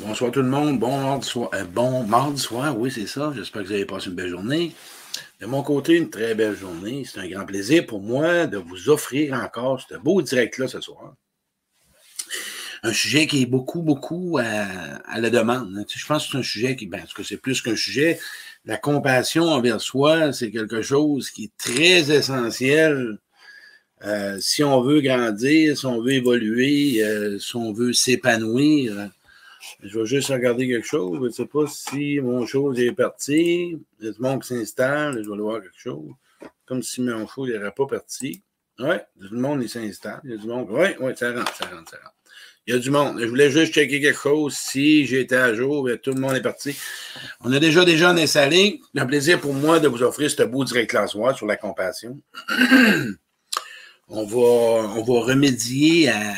[0.00, 0.78] Bonsoir tout le monde.
[0.78, 1.50] Bon mardi soir.
[1.54, 3.32] Euh, bon mardi soir, oui, c'est ça.
[3.34, 4.72] J'espère que vous avez passé une belle journée.
[5.40, 7.04] De mon côté, une très belle journée.
[7.04, 11.14] C'est un grand plaisir pour moi de vous offrir encore ce beau direct-là ce soir.
[12.84, 15.84] Un sujet qui est beaucoup, beaucoup à, la demande.
[15.92, 18.20] je pense que c'est un sujet qui, ben, que c'est plus qu'un sujet.
[18.64, 23.18] La compassion envers soi, c'est quelque chose qui est très essentiel
[24.04, 29.10] euh, si on veut grandir, si on veut évoluer, euh, si on veut s'épanouir.
[29.82, 31.18] Je vais juste regarder quelque chose.
[31.20, 33.78] Je ne sais pas si mon chose est parti.
[34.00, 35.22] Il y a du monde qui s'installe.
[35.22, 36.12] Je vais aller voir quelque chose.
[36.66, 38.42] Comme si mon chose n'aurait pas parti.
[38.78, 40.20] Oui, tout le monde s'installe.
[40.24, 40.68] Il y a du monde.
[40.70, 42.14] Oui, oui, ça rentre, ça rentre, ça rentre.
[42.66, 43.18] Il y a du monde.
[43.18, 44.54] Je voulais juste checker quelque chose.
[44.54, 46.76] Si j'étais à jour, tout le monde est parti.
[47.40, 48.80] On a déjà des gens installés.
[48.94, 52.20] Un plaisir pour moi de vous offrir ce beau direct soir sur la compassion.
[54.08, 56.34] on, va, on va remédier à,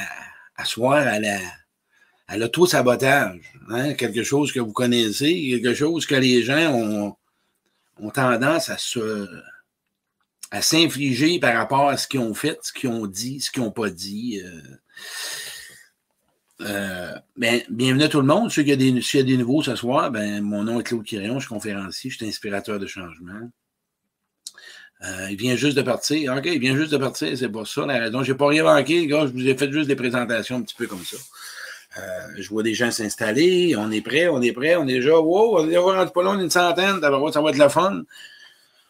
[0.57, 1.39] à soir à la
[2.31, 3.41] à l'auto-sabotage.
[3.69, 3.95] Hein?
[3.95, 7.17] Quelque chose que vous connaissez, quelque chose que les gens ont,
[7.99, 9.29] ont tendance à se
[10.53, 13.63] à s'infliger par rapport à ce qu'ils ont fait, ce qu'ils ont dit, ce qu'ils
[13.63, 14.43] n'ont pas dit.
[14.45, 14.61] Euh,
[16.63, 18.51] euh, ben, bienvenue à tout le monde.
[18.51, 21.05] S'il y, a des, y a des nouveaux ce soir, ben, mon nom est Claude
[21.05, 23.51] Quirion, je suis conférencier, je suis inspirateur de changement.
[25.03, 26.35] Euh, il vient juste de partir.
[26.37, 28.25] OK, il vient juste de partir, c'est pas ça la raison.
[28.25, 30.75] Je n'ai pas rien manqué, gars, je vous ai fait juste des présentations un petit
[30.75, 31.17] peu comme ça.
[31.99, 33.75] Euh, je vois des gens s'installer.
[33.77, 36.37] On est prêt, on est prêt, on est déjà, wow, on est déjà pas loin
[36.37, 37.01] d'une centaine.
[37.01, 38.03] Ça va être le fun.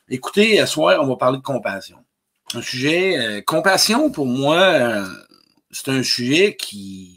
[0.08, 1.98] Écoutez, ce soir, on va parler de compassion.
[2.54, 5.06] Un sujet, euh, compassion, pour moi, euh,
[5.70, 7.16] c'est un sujet qui,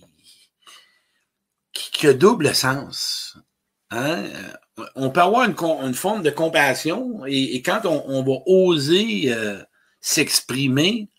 [1.73, 3.37] qui, a double sens.
[3.89, 4.25] Hein?
[4.95, 9.33] On peut avoir une, forme de compassion et, quand on, va oser
[10.01, 11.09] s'exprimer,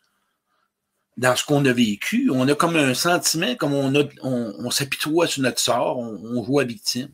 [1.16, 5.60] dans ce qu'on a vécu, on a comme un sentiment, comme on, s'apitoie sur notre
[5.60, 7.10] sort, on, joue à victime.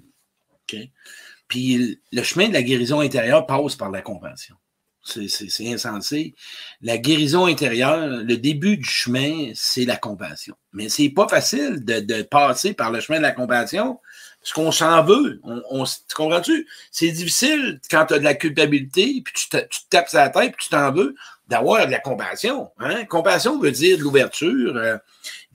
[1.49, 4.57] Puis le chemin de la guérison intérieure passe par la compassion.
[5.03, 6.35] C'est insensé.
[6.83, 10.55] La guérison intérieure, le début du chemin, c'est la compassion.
[10.73, 13.99] Mais c'est pas facile de, passer par le chemin de la compassion
[14.41, 15.41] parce qu'on s'en veut.
[15.43, 16.67] On, tu comprends-tu?
[16.91, 19.59] C'est difficile quand tu as de la culpabilité, puis tu te,
[19.91, 21.15] tapes sur la tête, puis tu t'en veux
[21.51, 22.71] d'avoir de la compassion.
[22.79, 23.05] Hein?
[23.07, 24.97] Compassion veut dire de l'ouverture, euh,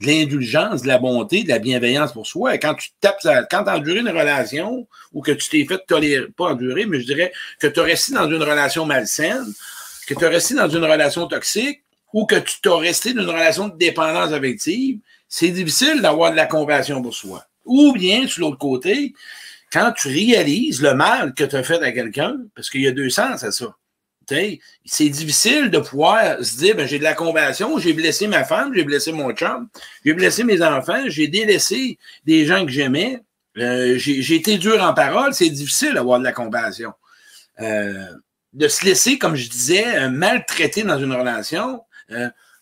[0.00, 2.54] de l'indulgence, de la bonté, de la bienveillance pour soi.
[2.54, 6.26] Et quand tu tapes, quand tu endures une relation ou que tu t'es fait tolérer,
[6.36, 9.46] pas endurer, mais je dirais que tu as resté dans une relation malsaine,
[10.06, 11.82] que tu as resté dans une relation toxique
[12.12, 16.36] ou que tu t'as resté dans une relation de dépendance affective, c'est difficile d'avoir de
[16.36, 17.44] la compassion pour soi.
[17.64, 19.14] Ou bien, sur l'autre côté,
[19.72, 22.92] quand tu réalises le mal que tu as fait à quelqu'un, parce qu'il y a
[22.92, 23.74] deux sens à ça
[24.84, 28.72] c'est difficile de pouvoir se dire ben, j'ai de la compassion, j'ai blessé ma femme,
[28.74, 29.68] j'ai blessé mon chum,
[30.04, 33.20] j'ai blessé mes enfants, j'ai délaissé des gens que j'aimais,
[33.58, 36.92] euh, j'ai été dur en parole, c'est difficile d'avoir de la compassion.
[37.60, 38.06] Euh,
[38.52, 41.82] de se laisser, comme je disais, euh, maltraiter dans une relation,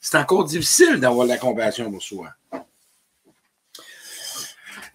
[0.01, 2.31] c'est encore difficile d'avoir de la compassion pour soi.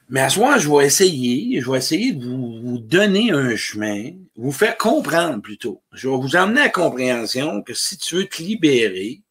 [0.09, 4.11] Mais à ce moment, je vais essayer, je vais essayer de vous, donner un chemin,
[4.35, 5.83] vous faire comprendre plutôt.
[5.93, 9.21] Je vais vous emmener à compréhension que si tu veux te libérer,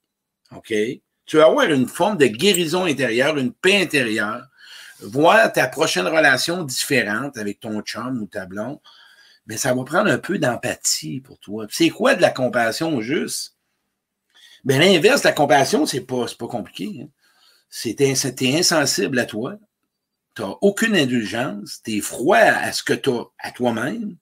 [0.54, 0.72] OK,
[1.26, 4.46] tu vas avoir une forme de guérison intérieure, une paix intérieure,
[5.00, 8.78] voir ta prochaine relation différente avec ton chum ou ta blonde,
[9.48, 11.66] mais ça va prendre un peu d'empathie pour toi.
[11.70, 13.56] C'est quoi de la compassion juste?
[14.64, 17.00] Ben, l'inverse la compassion, c'est pas, pas compliqué.
[17.02, 17.08] Hein.
[17.68, 19.58] C'est insensible à toi
[20.42, 24.16] n'as aucune indulgence, tu es froid à ce que tu as à toi-même,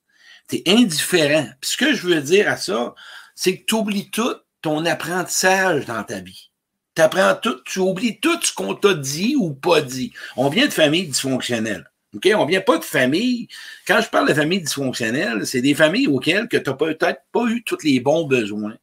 [0.49, 1.47] tu es indifférent.
[1.61, 2.95] Ce que je veux dire à ça,
[3.35, 6.49] c'est que tu oublies tout ton apprentissage dans ta vie.
[6.95, 7.03] Tu
[7.43, 10.13] tout, tu oublies tout ce qu'on t'a dit ou pas dit.
[10.35, 11.87] On vient de familles dysfonctionnelles.
[12.15, 12.27] OK?
[12.35, 13.47] On vient pas de famille.
[13.87, 17.63] Quand je parle de famille dysfonctionnelle, c'est des familles auxquelles tu n'as peut-être pas eu
[17.63, 18.75] tous les bons besoins.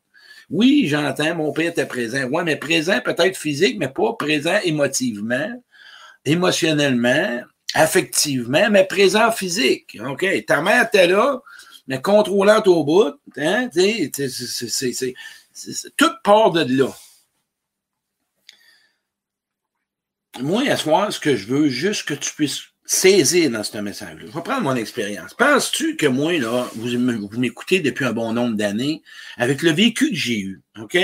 [0.50, 2.22] Oui, j'entends, mon père était présent.
[2.30, 5.50] Oui, mais présent peut-être physique, mais pas présent émotivement
[6.24, 7.42] émotionnellement,
[7.74, 9.98] affectivement, mais présent physique.
[10.04, 10.24] OK?
[10.46, 11.40] Ta mère était là,
[11.86, 13.14] mais contrôlante au bout.
[13.36, 13.68] Hein?
[13.72, 14.10] C'est
[15.96, 16.92] toute part de là.
[20.40, 23.78] Moi, à ce moment, ce que je veux, juste que tu puisses saisir dans ce
[23.78, 24.26] message-là.
[24.26, 25.32] Je vais prendre mon expérience.
[25.34, 29.02] Penses-tu que moi, là, vous, vous m'écoutez depuis un bon nombre d'années,
[29.36, 30.98] avec le vécu que j'ai eu, OK?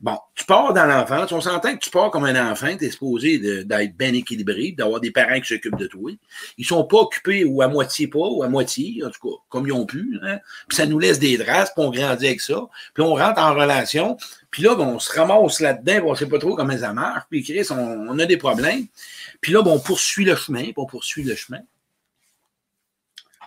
[0.00, 2.90] Bon, tu pars dans l'enfance, on s'entend que tu pars comme un enfant, tu es
[2.90, 6.12] supposé d'être bien équilibré, d'avoir des parents qui s'occupent de toi.
[6.56, 9.66] Ils sont pas occupés ou à moitié pas, ou à moitié, en tout cas, comme
[9.66, 10.16] ils ont pu.
[10.22, 10.38] Hein?
[10.68, 12.68] Puis ça nous laisse des draps, puis on grandit avec ça.
[12.94, 14.16] Puis on rentre en relation,
[14.52, 17.66] puis là, on se ramasse là-dedans, on sait pas trop comment ça marche, puis Chris,
[17.72, 18.86] on, a des problèmes.
[19.40, 21.60] Puis là, on poursuit le chemin, puis on poursuit le chemin.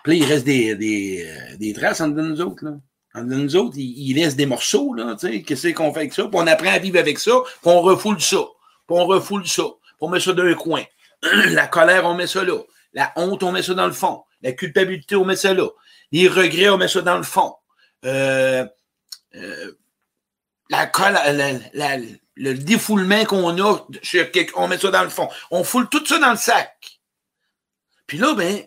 [0.04, 2.72] Puis là, il reste des, des, euh, des traces entre nous autres, là.
[3.14, 5.42] Nous autres, il, il laisse des morceaux, là, tu sais.
[5.42, 6.24] Qu'est-ce qu'on fait avec ça?
[6.24, 8.42] Puis on apprend à vivre avec ça, puis on refoule ça.
[8.86, 9.64] Puis on refoule ça.
[9.64, 10.82] Puis on met ça dans un coin.
[11.22, 12.58] La colère, on met ça là.
[12.94, 14.22] La honte, on met ça dans le fond.
[14.42, 15.68] La culpabilité, on met ça là.
[16.10, 17.54] Les regrets, on met ça dans le fond.
[18.04, 18.66] Euh,
[19.34, 19.78] euh,
[20.68, 20.90] la,
[21.32, 21.96] la, la,
[22.34, 23.86] le défoulement qu'on a,
[24.56, 25.28] on met ça dans le fond.
[25.50, 27.00] On foule tout ça dans le sac.
[28.06, 28.64] Puis là, ben,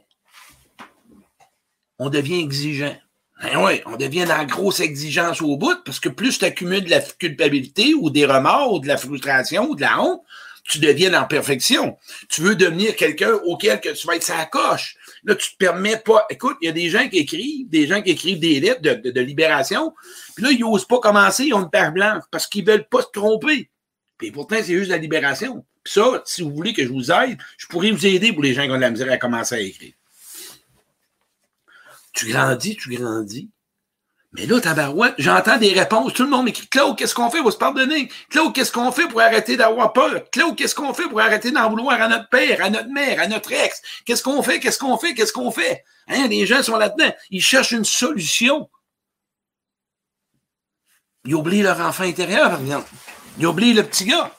[2.00, 2.95] on devient exigeant.
[3.42, 6.86] Ben oui, on devient dans la grosse exigence au bout, parce que plus tu accumules
[6.86, 10.22] de la culpabilité ou des remords ou de la frustration ou de la honte,
[10.64, 11.98] tu deviens en perfection.
[12.30, 14.98] Tu veux devenir quelqu'un auquel que tu vas être sa coche.
[15.24, 16.26] Là, tu te permets pas.
[16.30, 19.22] Écoute, il y a des gens qui écrivent, des gens qui écrivent des lettres de,
[19.22, 19.94] libération,
[20.36, 23.02] puis là, ils n'osent pas commencer, ils ont une paire blanche parce qu'ils veulent pas
[23.02, 23.70] se tromper.
[24.18, 25.66] Puis pourtant, c'est juste la libération.
[25.84, 28.54] Puis ça, si vous voulez que je vous aide, je pourrais vous aider pour les
[28.54, 29.94] gens qui ont de la misère à commencer à écrire.
[32.16, 33.50] Tu grandis, tu grandis.
[34.32, 36.14] Mais là, tabarouette, j'entends des réponses.
[36.14, 37.42] Tout le monde m'écrit Claude, qu'est-ce qu'on fait?
[37.42, 38.10] Pour se pardonner?
[38.30, 40.30] Claude, qu'est-ce qu'on fait pour arrêter d'avoir peur?
[40.30, 43.28] Claude, qu'est-ce qu'on fait pour arrêter d'en vouloir à notre père, à notre mère, à
[43.28, 43.82] notre ex?
[44.06, 44.60] Qu'est-ce qu'on fait?
[44.60, 45.14] Qu'est-ce qu'on fait?
[45.14, 45.84] Qu'est-ce qu'on fait?
[46.08, 47.14] Hein, les gens sont là-dedans.
[47.30, 48.70] Ils cherchent une solution.
[51.26, 52.84] Ils oublient leur enfant intérieur, par.
[53.40, 54.32] Ils oublient le petit gars.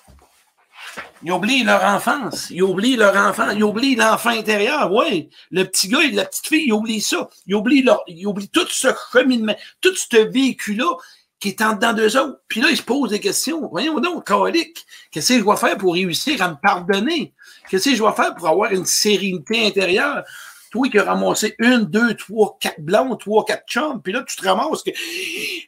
[1.26, 2.50] Ils oublient leur enfance.
[2.50, 3.50] Ils oublient leur enfant.
[3.50, 4.92] Ils oublient l'enfant intérieur.
[4.92, 5.28] Oui.
[5.50, 7.28] Le petit gars et la petite fille, ils oublient ça.
[7.48, 10.96] Ils oublient, leur, ils oublient tout ce cheminement, tout ce véhicule-là
[11.40, 12.38] qui est en dedans d'eux autres.
[12.46, 13.68] Puis là, ils se posent des questions.
[13.68, 14.86] Voyons donc, colique.
[15.10, 17.34] Qu'est-ce que je dois faire pour réussir à me pardonner?
[17.68, 20.22] Qu'est-ce que je dois faire pour avoir une sérénité intérieure?
[20.70, 24.36] Toi qui as ramassé une, deux, trois, quatre blancs, trois, quatre chums, puis là, tu
[24.36, 24.90] te ramasses que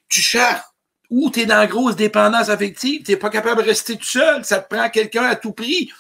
[0.09, 0.63] tu cherches
[1.11, 4.45] ou tu es dans grosse dépendance affective, tu n'es pas capable de rester tout seul,
[4.45, 5.91] ça te prend quelqu'un à tout prix.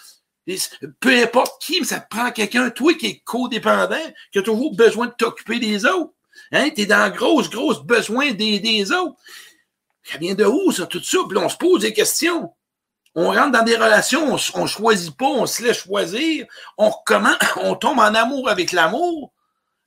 [1.00, 3.96] peu importe qui, mais ça te prend quelqu'un, toi qui es codépendant,
[4.32, 6.12] qui a toujours besoin de t'occuper des autres.
[6.52, 6.70] Hein?
[6.74, 9.16] Tu es dans grosse, grosse besoin des, des autres.
[10.04, 11.18] Ça vient de où, ça, tout ça?
[11.28, 12.50] Puis là, on se pose des questions.
[13.14, 16.46] On rentre dans des relations, on ne choisit pas, on se laisse choisir.
[16.76, 19.32] On, comment, on tombe en amour avec l'amour.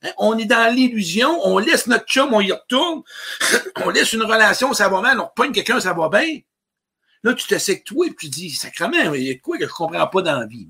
[0.03, 3.03] Hein, on est dans l'illusion, on laisse notre chum, on y retourne,
[3.85, 6.39] on laisse une relation, ça va mal, on repogne quelqu'un, ça va bien.
[7.23, 10.07] Là, tu que toi et tu dis, sacrement, il y a quoi que je comprends
[10.07, 10.67] pas dans la vie.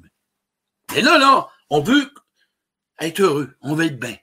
[0.94, 2.12] Mais là, là, on veut
[3.00, 4.18] être heureux, on veut être bien.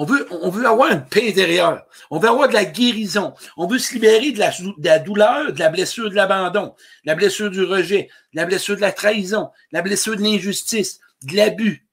[0.00, 1.84] On veut, on veut avoir une paix intérieure.
[2.10, 3.34] On veut avoir de la guérison.
[3.56, 7.10] On veut se libérer de la, de la douleur, de la blessure de l'abandon, de
[7.10, 11.00] la blessure du rejet, de la blessure de la trahison, de la blessure de l'injustice,
[11.22, 11.87] de l'abus,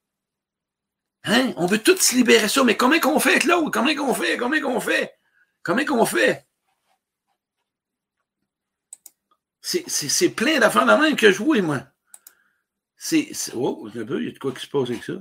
[1.26, 1.54] Hein?
[1.58, 3.74] On veut tous se libérer ça, mais comment qu'on fait, Claude?
[3.74, 4.38] Comment qu'on fait?
[4.38, 5.14] Comment qu'on fait?
[5.64, 6.46] Comment qu'on fait?
[9.62, 11.82] C'est plein d'affaires de même que je vois, moi.
[12.98, 13.32] C'est.
[13.56, 15.14] Oh, un peu, il y a de quoi qui se passe avec ça.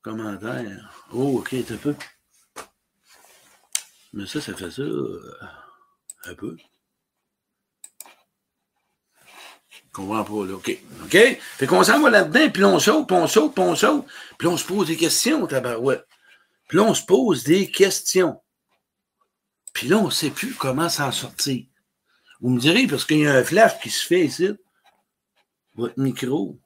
[0.00, 1.06] Commentaire.
[1.12, 1.94] Oh, ok, un peu.
[4.14, 5.34] Mais ça, ça fait ça euh,
[6.24, 6.56] un peu.
[9.98, 10.54] Comprends pas, là.
[10.54, 10.78] OK.
[11.04, 11.38] OK?
[11.56, 14.06] Fait qu'on s'en va là-dedans, puis on saute, puis on saute, puis on saute.
[14.38, 16.06] Puis on se pose des questions, tabarouette.
[16.68, 18.40] Puis là, on se pose des questions.
[19.72, 21.64] Puis là, on ne sait plus comment s'en sortir.
[22.40, 24.50] Vous me direz, parce qu'il y a un flash qui se fait ici.
[25.74, 26.58] Votre micro.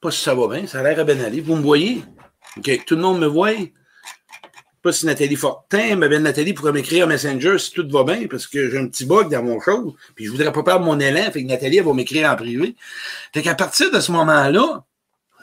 [0.00, 1.40] Pas si ça va bien, ça a l'air à bien aller.
[1.40, 2.04] Vous me voyez?
[2.56, 3.52] OK, tout le monde me voit?
[4.92, 8.70] Si Nathalie Fortin, mais bien Nathalie pourrait m'écrire Messenger si tout va bien, parce que
[8.70, 11.42] j'ai un petit bug dans mon show, puis je voudrais pas perdre mon élan, fait
[11.42, 12.76] que Nathalie, va m'écrire en privé.
[13.32, 14.84] Fait qu'à partir de ce moment-là,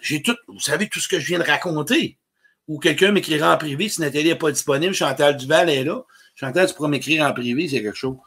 [0.02, 2.18] j'ai tout, vous savez, tout ce que je viens de raconter,
[2.68, 6.04] ou quelqu'un m'écrira en privé si Nathalie n'est pas disponible, Chantal Duval est là.
[6.36, 8.18] Chantal, tu pourras m'écrire en privé, c'est quelque chose.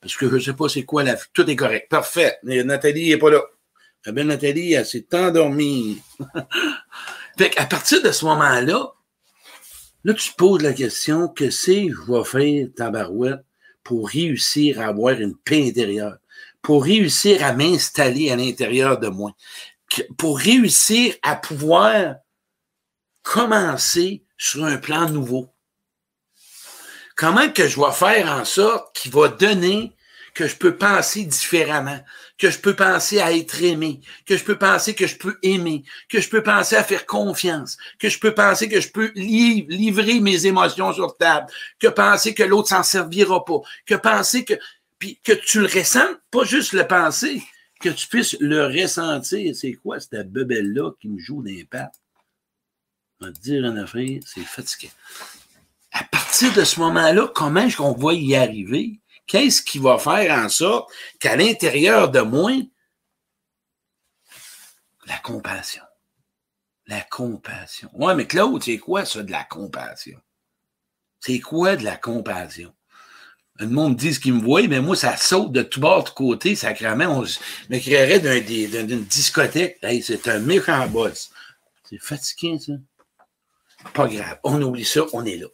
[0.00, 1.16] Parce que je ne sais pas c'est quoi la.
[1.32, 1.88] Tout est correct.
[1.88, 2.38] Parfait.
[2.44, 3.42] Nathalie n'est pas là.
[4.06, 6.00] La belle Nathalie, elle s'est endormie.
[7.38, 8.92] fait qu'à partir de ce moment-là,
[10.04, 13.44] Là, tu te poses la question, que c'est je vais faire, tabarouette,
[13.82, 16.18] pour réussir à avoir une paix intérieure,
[16.62, 19.32] pour réussir à m'installer à l'intérieur de moi,
[20.16, 22.16] pour réussir à pouvoir
[23.22, 25.52] commencer sur un plan nouveau.
[27.16, 29.92] Comment que je vais faire en sorte qu'il va donner
[30.38, 31.98] que je peux penser différemment,
[32.38, 35.82] que je peux penser à être aimé, que je peux penser que je peux aimer,
[36.08, 40.20] que je peux penser à faire confiance, que je peux penser que je peux livrer
[40.20, 41.48] mes émotions sur table,
[41.80, 44.54] que penser que l'autre s'en servira pas, que penser que
[45.00, 47.42] puis que tu le ressens, pas juste le penser,
[47.80, 49.56] que tu puisses le ressentir.
[49.56, 52.00] C'est quoi cette bebelle-là qui me joue des pattes?
[53.20, 54.92] On va te dire en affaire, c'est fatigué.
[55.90, 59.00] À partir de ce moment-là, comment est-ce qu'on va y arriver?
[59.28, 62.52] Qu'est-ce qui va faire en sorte qu'à l'intérieur de moi,
[65.06, 65.82] la compassion,
[66.86, 67.88] La compassion.
[67.94, 70.18] Ouais, mais Claude, c'est quoi ça de la compassion?
[71.20, 72.74] C'est quoi de la compassion?
[73.56, 76.10] Le monde dit ce qu'il me voit, mais moi, ça saute de tout bord, de
[76.10, 77.18] côté, sacrément.
[77.18, 79.78] On me créerait d'une discothèque.
[79.82, 81.30] Hey, c'est un méchant boss.
[81.84, 82.72] C'est fatigué, ça.
[83.94, 84.38] Pas grave.
[84.44, 85.48] On oublie ça, on est là.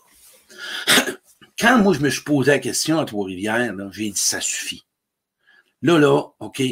[1.59, 4.85] Quand moi, je me suis posé la question à Trois-Rivières, j'ai dit, ça suffit.
[5.83, 6.63] Là, là, OK,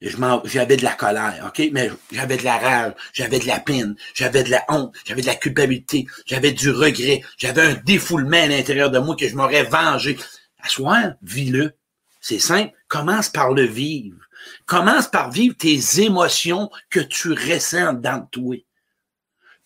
[0.00, 1.70] j'avais de la colère, OK?
[1.72, 5.26] Mais j'avais de la rage, j'avais de la peine, j'avais de la honte, j'avais de
[5.26, 9.64] la culpabilité, j'avais du regret, j'avais un défoulement à l'intérieur de moi que je m'aurais
[9.64, 10.16] vengé.
[10.60, 11.74] À soi, vis-le.
[12.20, 12.72] C'est simple.
[12.88, 14.18] Commence par le vivre.
[14.66, 18.56] Commence par vivre tes émotions que tu ressens dans toi.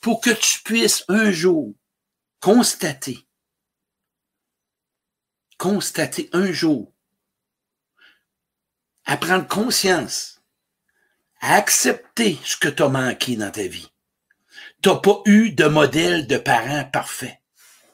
[0.01, 1.73] Pour que tu puisses un jour
[2.41, 3.19] constater,
[5.63, 6.93] constater un jour
[9.05, 10.43] à prendre conscience,
[11.41, 13.89] à accepter ce que tu as manqué dans ta vie.
[14.83, 17.39] Tu n'as pas eu de modèle de parent parfait.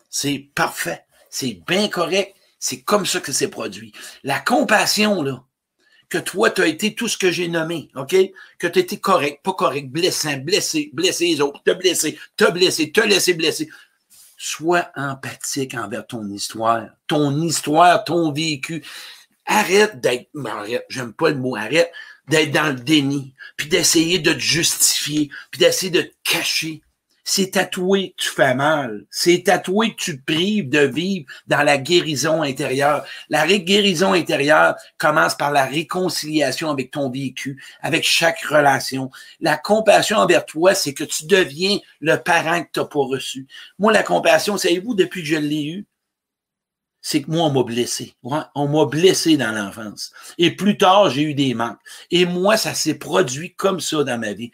[0.09, 1.05] C'est parfait.
[1.29, 2.35] C'est bien correct.
[2.59, 3.93] C'est comme ça que c'est produit.
[4.23, 5.45] La compassion, là,
[6.09, 8.17] que toi, tu as été tout ce que j'ai nommé, OK?
[8.59, 12.93] Que tu été correct, pas correct, blessant, blessé, blessé les autres, te blessé, te blessé,
[12.93, 13.69] te laissé blesser.
[14.41, 18.85] Sois empathique envers ton histoire, ton histoire, ton vécu.
[19.47, 21.91] Arrête d'être, arrête, j'aime pas le mot arrête,
[22.29, 26.83] d'être dans le déni, puis d'essayer de te justifier, puis d'essayer de te cacher.
[27.31, 29.05] C'est tatoué que tu fais mal.
[29.11, 33.05] C'est tatoué que tu te prives de vivre dans la guérison intérieure.
[33.29, 39.11] La guérison intérieure commence par la réconciliation avec ton vécu, avec chaque relation.
[39.41, 43.47] La compassion envers toi, c'est que tu deviens le parent que tu n'as pas reçu.
[43.79, 45.87] Moi, la compassion, savez-vous, depuis que je l'ai eu,
[47.03, 48.15] c'est que moi, on m'a blessé.
[48.23, 50.13] On m'a blessé dans l'enfance.
[50.39, 51.79] Et plus tard, j'ai eu des manques.
[52.11, 54.51] Et moi, ça s'est produit comme ça dans ma vie.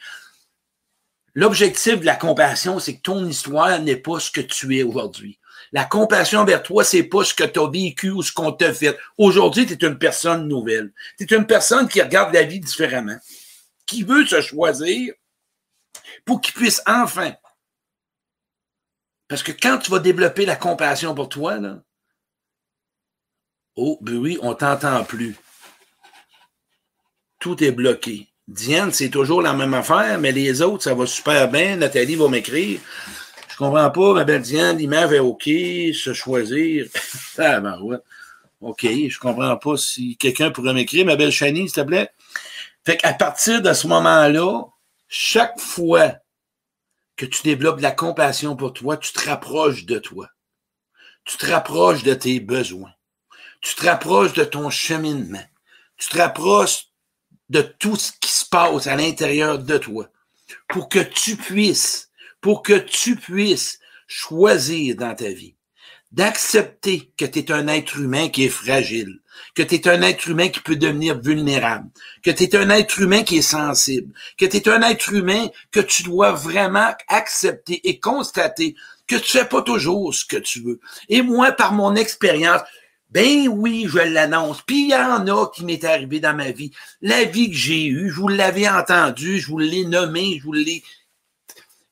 [1.34, 5.38] L'objectif de la compassion, c'est que ton histoire n'est pas ce que tu es aujourd'hui.
[5.72, 8.72] La compassion envers toi, c'est pas ce que tu as vécu ou ce qu'on t'a
[8.72, 8.96] fait.
[9.18, 10.92] Aujourd'hui, tu es une personne nouvelle.
[11.18, 13.18] Tu es une personne qui regarde la vie différemment,
[13.86, 15.14] qui veut se choisir
[16.24, 17.34] pour qu'il puisse enfin.
[19.26, 21.82] Parce que quand tu vas développer la compassion pour toi, là,
[23.76, 25.34] Oh, ben oui, on t'entend plus.
[27.40, 28.28] Tout est bloqué.
[28.46, 31.76] Diane, c'est toujours la même affaire, mais les autres, ça va super bien.
[31.76, 32.80] Nathalie va m'écrire.
[33.48, 36.86] Je comprends pas, ma belle Diane, l'image est OK, se choisir.
[37.38, 37.98] ah, ben ouais.
[38.60, 41.06] OK, je comprends pas si quelqu'un pourrait m'écrire.
[41.06, 42.10] Ma belle Chani, s'il te plaît.
[42.84, 44.64] Fait qu'à partir de ce moment-là,
[45.08, 46.14] chaque fois
[47.16, 50.28] que tu développes de la compassion pour toi, tu te rapproches de toi.
[51.24, 52.94] Tu te rapproches de tes besoins
[53.64, 55.42] tu te rapproches de ton cheminement.
[55.96, 56.88] Tu te rapproches
[57.54, 60.08] de tout ce qui se passe à l'intérieur de toi
[60.68, 65.54] pour que tu puisses, pour que tu puisses choisir dans ta vie
[66.10, 69.18] d'accepter que tu es un être humain qui est fragile,
[69.56, 71.88] que tu es un être humain qui peut devenir vulnérable,
[72.22, 75.48] que tu es un être humain qui est sensible, que tu es un être humain
[75.72, 78.76] que tu dois vraiment accepter et constater
[79.08, 80.80] que tu fais pas toujours ce que tu veux.
[81.08, 82.62] Et moi, par mon expérience,
[83.14, 84.60] ben oui, je l'annonce.
[84.62, 86.72] Puis il y en a qui m'est arrivé dans ma vie.
[87.00, 90.52] La vie que j'ai eue, je vous l'avais entendu, je vous l'ai nommé, je vous
[90.52, 90.82] l'ai.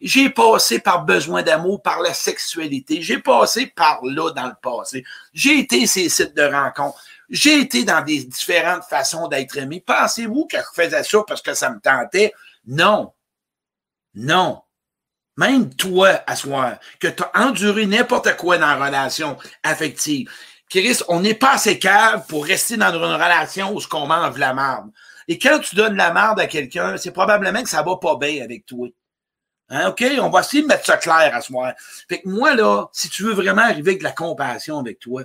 [0.00, 3.02] J'ai passé par besoin d'amour, par la sexualité.
[3.02, 5.05] J'ai passé par là dans le passé.
[5.33, 7.00] J'ai été ces sites de rencontres.
[7.31, 9.81] J'ai été dans des différentes façons d'être aimé.
[9.87, 12.33] Pensez-vous que je faisais ça parce que ça me tentait?
[12.67, 13.12] Non.
[14.17, 14.62] Non.
[15.37, 20.29] Même toi, à soir, que tu as enduré n'importe quoi dans la relation affective,
[20.73, 24.38] Chris, on n'est pas assez cave pour rester dans une relation où ce qu'on mange
[24.38, 24.91] la merde.
[25.29, 28.43] Et quand tu donnes la merde à quelqu'un, c'est probablement que ça va pas bien
[28.43, 28.88] avec toi.
[29.69, 30.02] Hein, OK?
[30.19, 31.71] On va essayer de mettre ça clair à ce moment.
[32.09, 35.25] Fait que moi, là, si tu veux vraiment arriver avec de la compassion avec toi,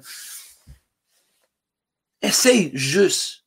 [2.22, 3.46] essaye juste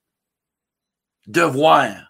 [1.26, 2.09] de voir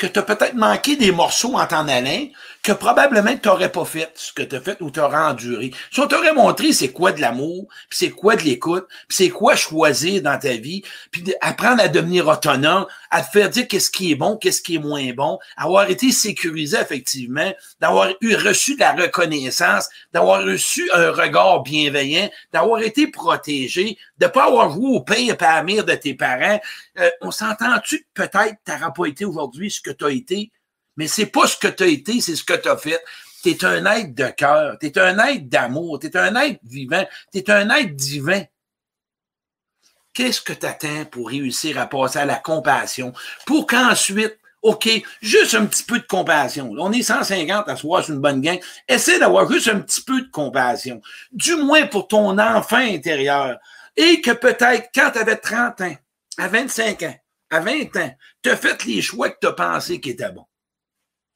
[0.00, 2.26] que tu as peut-être manqué des morceaux en t'en allant,
[2.62, 5.72] que probablement tu n'aurais pas fait ce que tu as fait ou tu aurais enduré.
[5.90, 9.28] Si on t'aurait montré c'est quoi de l'amour, puis c'est quoi de l'écoute, puis c'est
[9.28, 13.90] quoi choisir dans ta vie, puis apprendre à devenir autonome, à te faire dire qu'est-ce
[13.90, 18.76] qui est bon, qu'est-ce qui est moins bon, avoir été sécurisé effectivement, d'avoir eu reçu
[18.76, 24.96] de la reconnaissance, d'avoir reçu un regard bienveillant, d'avoir été protégé, de pas avoir joué
[24.96, 26.60] au pire et à la de tes parents.
[26.98, 30.50] Euh, on s'entend-tu que peut-être tu n'auras pas été aujourd'hui ce que tu as été,
[30.96, 33.02] mais c'est pas ce que tu as été, c'est ce que tu as fait.
[33.42, 36.60] Tu es un être de cœur, tu es un être d'amour, tu es un être
[36.62, 38.42] vivant, tu es un être divin.
[40.12, 43.12] Qu'est-ce que tu attends pour réussir à passer à la compassion,
[43.46, 44.90] pour qu'ensuite OK,
[45.22, 46.74] juste un petit peu de compassion.
[46.78, 48.60] On est 150 à soir sur une bonne gang.
[48.86, 51.00] Essaie d'avoir juste un petit peu de compassion.
[51.32, 53.58] Du moins pour ton enfant intérieur.
[53.96, 55.96] Et que peut-être quand tu avais 30 ans,
[56.36, 57.14] à 25 ans,
[57.50, 60.46] à 20 ans, tu as fait les choix que tu as pensé qui étaient bons.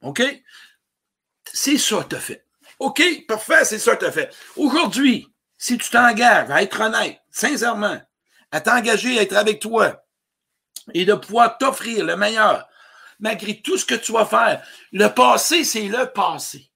[0.03, 0.23] OK?
[1.53, 2.47] C'est ça que tu as fait.
[2.79, 4.35] OK, parfait, c'est ça que tu as fait.
[4.57, 5.29] Aujourd'hui,
[5.59, 8.01] si tu t'engages à être honnête, sincèrement,
[8.51, 10.05] à t'engager à être avec toi
[10.93, 12.69] et de pouvoir t'offrir le meilleur,
[13.19, 16.71] malgré tout ce que tu vas faire, le passé, c'est le passé.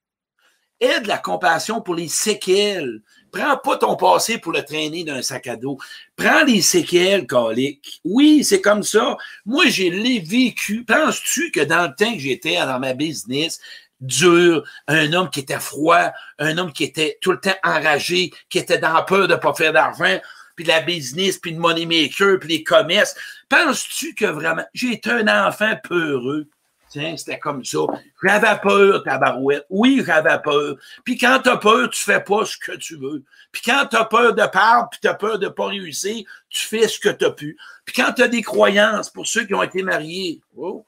[0.81, 3.01] Aide la compassion pour les séquelles.
[3.33, 5.79] Prends pas ton passé pour le traîner d'un sac à dos.
[6.17, 8.01] Prends les séquelles, coliques.
[8.05, 9.17] Oui, c'est comme ça.
[9.45, 10.85] Moi, j'ai les vécu.
[10.85, 13.61] Penses-tu que dans le temps que j'étais dans ma business,
[14.01, 18.59] dur, un homme qui était froid, un homme qui était tout le temps enragé, qui
[18.59, 20.19] était dans peur de pas faire d'argent,
[20.55, 23.15] puis la business, puis le money maker, puis les commerces.
[23.49, 26.49] Penses-tu que vraiment, j'ai été un enfant peureux?
[26.91, 27.81] Tiens, c'était comme ça.
[28.23, 29.67] J'avais peur, tabarouette.
[29.69, 30.77] Oui, j'avais peur.
[31.05, 33.23] Puis quand t'as peur, tu fais pas ce que tu veux.
[33.53, 36.99] Puis quand t'as peur de perdre, puis t'as peur de pas réussir, tu fais ce
[36.99, 37.59] que t'as pu.
[37.85, 40.87] Puis quand t'as des croyances, pour ceux qui ont été mariés, oh,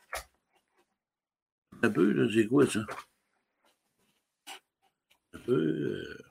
[1.83, 2.81] un peu, là, c'est quoi ça?
[5.35, 5.53] Un peu.
[5.53, 6.25] Euh...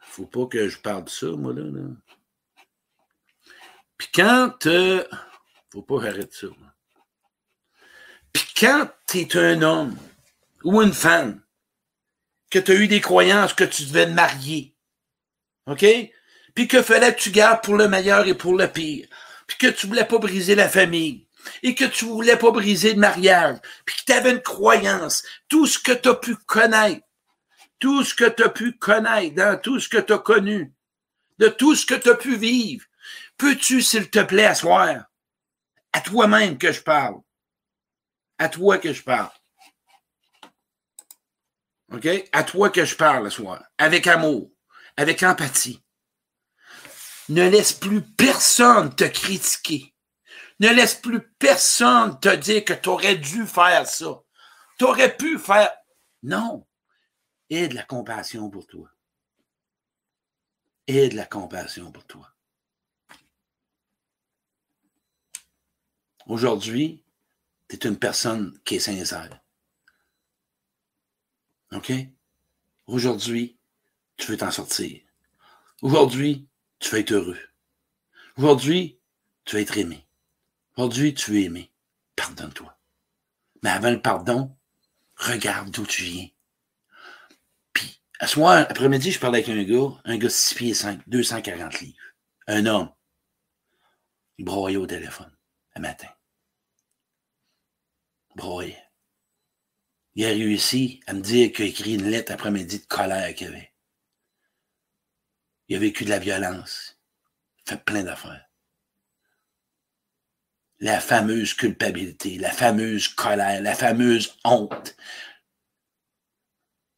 [0.00, 1.62] Faut pas que je parle de ça, moi, là.
[1.62, 1.88] là.
[3.96, 4.66] Puis quand.
[4.66, 5.04] Euh...
[5.70, 6.46] Faut pas arrêter ça.
[8.34, 9.96] Puis quand tu es un homme
[10.64, 11.40] ou une femme,
[12.50, 14.74] que tu as eu des croyances que tu devais te marier,
[15.66, 15.84] OK?
[16.54, 19.08] Puis que fallait que tu gardes pour le meilleur et pour le pire,
[19.46, 21.26] puis que tu voulais pas briser la famille,
[21.62, 25.66] et que tu voulais pas briser le mariage, puis que tu avais une croyance, tout
[25.66, 27.04] ce que tu as pu connaître,
[27.78, 30.72] tout ce que tu as pu connaître, dans tout ce que tu as connu,
[31.38, 32.84] de tout ce que tu as pu vivre,
[33.36, 35.04] peux-tu, s'il te plaît, asseoir,
[35.92, 37.20] à toi-même que je parle,
[38.38, 39.30] à toi que je parle.
[41.92, 42.08] OK?
[42.32, 43.62] À toi que je parle ce soir.
[43.78, 44.50] Avec amour,
[44.96, 45.82] avec empathie.
[47.28, 49.94] Ne laisse plus personne te critiquer.
[50.60, 54.22] Ne laisse plus personne te dire que tu aurais dû faire ça.
[54.78, 55.70] Tu aurais pu faire.
[56.22, 56.66] Non.
[57.50, 58.88] Aie de la compassion pour toi.
[60.86, 62.30] Aie de la compassion pour toi.
[66.26, 67.03] Aujourd'hui,
[67.68, 69.40] tu es une personne qui est sincère.
[71.72, 71.92] OK?
[72.86, 73.58] Aujourd'hui,
[74.16, 75.00] tu veux t'en sortir.
[75.82, 76.46] Aujourd'hui,
[76.78, 77.38] tu veux être heureux.
[78.36, 78.98] Aujourd'hui,
[79.44, 80.06] tu veux être aimé.
[80.76, 81.72] Aujourd'hui, tu veux aimer.
[82.16, 82.78] Pardonne-toi.
[83.62, 84.56] Mais avant le pardon,
[85.16, 86.28] regarde d'où tu viens.
[87.72, 90.74] Puis, à ce soir, après-midi, je parlais avec un gars, un gars de 6 pieds
[90.74, 91.98] 5, 240 livres.
[92.46, 92.92] Un homme.
[94.38, 95.34] Il broyait au téléphone,
[95.74, 96.13] un matin.
[98.34, 98.74] Broye.
[100.14, 103.48] Il a réussi à me dire qu'il a écrit une lettre après-midi de colère qu'il
[103.48, 103.72] avait.
[105.68, 106.98] Il a vécu de la violence.
[107.66, 108.46] fait plein d'affaires.
[110.80, 114.96] La fameuse culpabilité, la fameuse colère, la fameuse honte.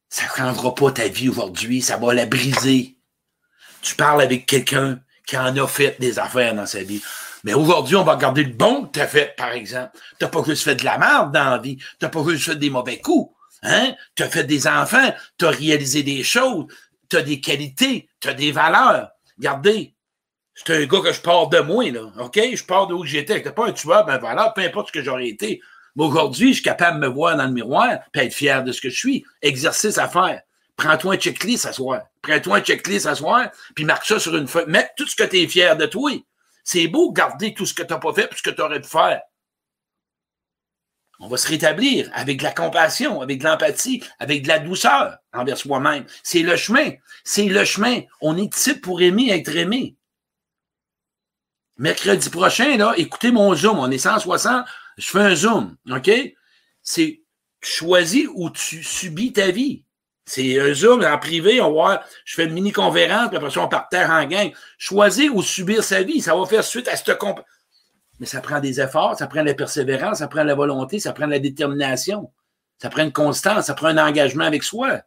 [0.09, 2.97] Ça ne changera pas ta vie aujourd'hui, ça va la briser.
[3.81, 7.01] Tu parles avec quelqu'un qui en a fait des affaires dans sa vie.
[7.43, 9.97] Mais aujourd'hui, on va regarder le bon que tu as fait, par exemple.
[10.19, 11.77] Tu n'as pas juste fait de la merde dans la vie.
[11.77, 13.33] Tu n'as pas juste fait des mauvais coups.
[13.63, 13.95] Hein?
[14.15, 15.13] Tu as fait des enfants.
[15.37, 16.65] Tu as réalisé des choses.
[17.09, 18.09] Tu as des qualités.
[18.19, 19.09] Tu as des valeurs.
[19.37, 19.93] Regardez.
[20.55, 22.01] C'est un gars que je pars de moi, là.
[22.19, 22.39] OK?
[22.53, 23.41] Je pars d'où j'étais.
[23.43, 25.61] Tu pas un tueur, ben voilà, peu importe ce que j'aurais été.
[25.95, 28.71] Mais aujourd'hui, je suis capable de me voir dans le miroir et être fier de
[28.71, 29.25] ce que je suis.
[29.41, 30.41] Exercice à faire.
[30.75, 32.01] Prends-toi un checklist à soir.
[32.21, 34.65] Prends-toi un checklist à soir, puis marque ça sur une feuille.
[34.67, 36.11] Mets tout ce que tu es fier de toi.
[36.67, 38.81] C'est beau garder tout ce que tu n'as pas fait et ce que tu aurais
[38.81, 39.21] pu faire.
[41.17, 45.17] On va se rétablir avec de la compassion, avec de l'empathie, avec de la douceur
[45.31, 46.05] envers soi-même.
[46.23, 46.91] C'est le chemin.
[47.23, 48.01] C'est le chemin.
[48.19, 49.95] On est ici pour aimer, être aimé.
[51.77, 53.79] Mercredi prochain, là, écoutez mon Zoom.
[53.79, 54.65] On est 160.
[54.97, 55.77] Je fais un Zoom.
[55.89, 56.11] OK?
[56.81, 57.21] C'est
[57.61, 59.85] choisis où tu subis ta vie.
[60.29, 63.69] C'est un Zoom en privé, on va je fais une mini-conférence, puis après ça, on
[63.89, 64.51] terre en gang.
[64.77, 67.39] Choisir ou subir sa vie, ça va faire suite à cette comp.
[68.19, 71.27] Mais ça prend des efforts, ça prend la persévérance, ça prend la volonté, ça prend
[71.27, 72.29] la détermination,
[72.77, 74.99] ça prend une constance, ça prend un engagement avec soi.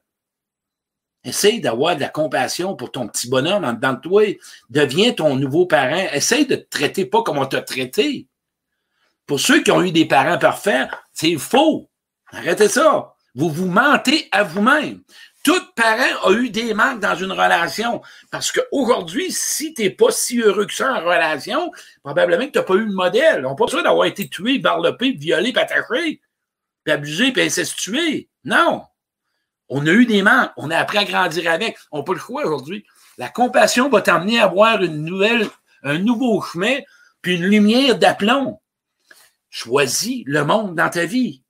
[1.22, 4.22] Essaye d'avoir de la compassion pour ton petit bonhomme en dedans de toi.
[4.70, 6.09] Deviens ton nouveau parent.
[6.14, 8.26] Essaye de te traiter pas comme on t'a traité.
[9.26, 11.90] Pour ceux qui ont eu des parents parfaits, c'est faux.
[12.33, 13.14] Arrêtez ça.
[13.34, 15.02] Vous vous mentez à vous-même.
[15.42, 18.02] Tout parent a eu des manques dans une relation.
[18.30, 21.70] Parce qu'aujourd'hui, si tu n'es pas si heureux que ça en relation,
[22.02, 23.46] probablement que tu n'as pas eu de modèle.
[23.46, 26.20] On n'a pas besoin d'avoir été tué, barlopé, violé, attaché,
[26.84, 28.28] puis abusé, puis incestué.
[28.44, 28.82] Non.
[29.68, 30.50] On a eu des manques.
[30.56, 31.78] On a appris à grandir avec.
[31.90, 32.84] On n'a pas le choix aujourd'hui.
[33.16, 35.48] La compassion va t'emmener à voir une nouvelle,
[35.82, 36.78] un nouveau chemin,
[37.22, 38.60] puis une lumière d'aplomb.
[39.48, 41.42] Choisis le monde dans ta vie.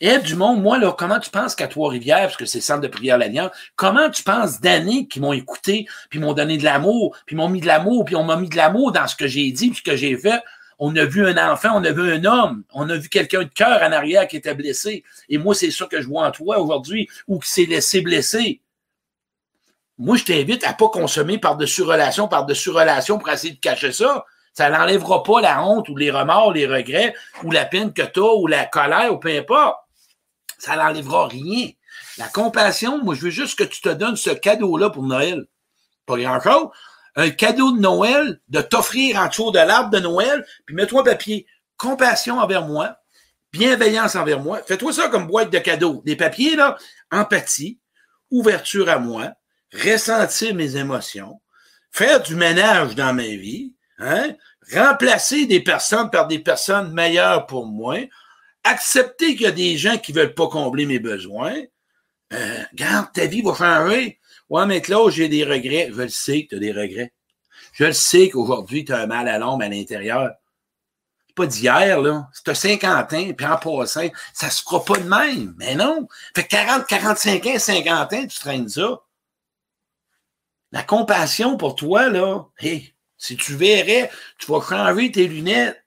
[0.00, 2.88] Et du monde, moi, là, comment tu penses qu'à Trois-Rivières, parce que c'est centre de
[2.88, 7.34] prière l'Alliance, comment tu penses d'années qui m'ont écouté, puis m'ont donné de l'amour, puis
[7.34, 9.70] m'ont mis de l'amour, puis on m'a mis de l'amour dans ce que j'ai dit,
[9.70, 10.42] puis ce que j'ai fait?
[10.78, 13.48] On a vu un enfant, on a vu un homme, on a vu quelqu'un de
[13.48, 15.02] cœur en arrière qui était blessé.
[15.30, 18.60] Et moi, c'est ça que je vois en toi aujourd'hui, ou qui s'est laissé blesser.
[19.96, 24.26] Moi, je t'invite à pas consommer par-dessus relation, par-dessus relation pour essayer de cacher ça.
[24.52, 28.20] Ça n'enlèvera pas la honte ou les remords, les regrets, ou la peine que tu
[28.20, 29.85] as, ou la colère, ou peu importe
[30.58, 31.70] ça n'enlèvera rien.
[32.18, 35.46] La compassion, moi, je veux juste que tu te donnes ce cadeau-là pour Noël.
[36.06, 36.68] Pas grand-chose.
[37.14, 41.46] Un cadeau de Noël, de t'offrir en dessous de l'arbre de Noël, puis mets-toi papier.
[41.76, 42.98] Compassion envers moi,
[43.52, 44.60] bienveillance envers moi.
[44.66, 46.02] Fais-toi ça comme boîte de cadeaux.
[46.04, 46.76] Des papiers, là,
[47.10, 47.78] empathie,
[48.30, 49.32] ouverture à moi,
[49.72, 51.40] ressentir mes émotions,
[51.90, 54.34] faire du ménage dans ma vie, hein?
[54.74, 57.98] remplacer des personnes par des personnes meilleures pour moi,
[58.66, 61.56] accepter qu'il y a des gens qui veulent pas combler mes besoins.
[62.32, 64.20] Euh, regarde, ta vie va changer.
[64.48, 65.90] Ouais, mais là, j'ai des regrets.
[65.92, 67.12] Je le sais que tu as des regrets.
[67.72, 70.30] Je le sais qu'aujourd'hui, tu as un mal à l'ombre à l'intérieur.
[71.34, 72.28] Pas d'hier, là.
[72.32, 75.54] C'est 50 ans, puis en passant, ça se fera pas de même.
[75.58, 76.08] Mais non.
[76.34, 79.02] Fait 40, 45 ans, 50 ans, tu traînes ça.
[80.72, 85.82] La compassion pour toi, là, hey, si tu verrais, tu vas changer tes lunettes.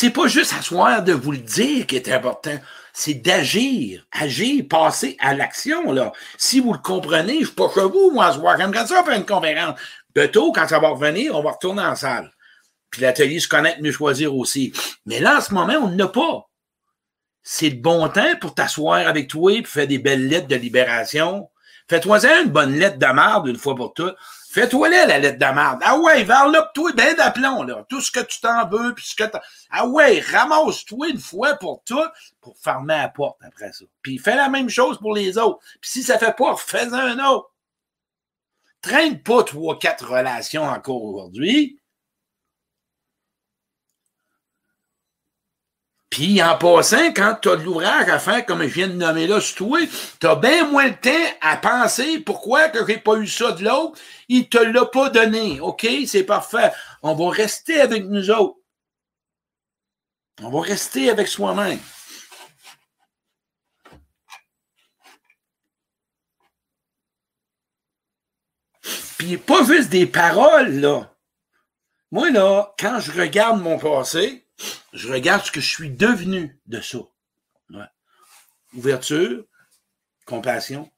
[0.00, 2.56] C'est pas juste asseoir de vous le dire qui est important,
[2.92, 6.12] c'est d'agir, agir, passer à l'action, là.
[6.36, 8.56] Si vous le comprenez, je suis pas chez vous, moi, ce soir.
[8.56, 9.76] J'aimerais ça faire une conférence.
[10.14, 12.30] De tôt, quand ça va revenir, on va retourner en salle.
[12.90, 14.72] Puis l'atelier se connaître, mieux choisir aussi.
[15.04, 16.48] Mais là, en ce moment, on n'a pas.
[17.42, 21.50] C'est le bon temps pour t'asseoir avec toi et faire des belles lettres de libération.
[21.90, 24.14] Fais-toi une bonne lettre de marde une fois pour toutes.
[24.50, 25.80] Fais-toi là la lettre de merde.
[25.84, 27.84] Ah ouais, là, toi, ben d'aplomb, là.
[27.86, 29.42] Tout ce que tu t'en veux, puis ce que t'as.
[29.70, 32.06] Ah ouais, ramasse-toi une fois pour tout,
[32.40, 33.84] pour fermer la porte après ça.
[34.00, 35.58] Puis fais la même chose pour les autres.
[35.82, 37.50] Puis si ça fait pas, fais un autre.
[38.80, 41.77] Traîne pas trois, quatre relations encore aujourd'hui.
[46.10, 49.26] Puis en passant, quand tu as de l'ouvrage à faire, comme je viens de nommer
[49.26, 49.78] là sur toi,
[50.20, 53.64] tu as bien moins de temps à penser pourquoi que j'ai pas eu ça de
[53.64, 54.00] l'autre.
[54.28, 55.60] Il te l'a pas donné.
[55.60, 55.86] OK?
[56.06, 56.72] C'est parfait.
[57.02, 58.56] On va rester avec nous autres.
[60.42, 61.80] On va rester avec soi-même.
[69.18, 71.12] Puis pas juste des paroles, là.
[72.10, 74.47] Moi, là, quand je regarde mon passé,
[74.92, 76.98] je regarde ce que je suis devenu de ça.
[78.74, 79.44] Ouverture,
[80.26, 80.90] compassion,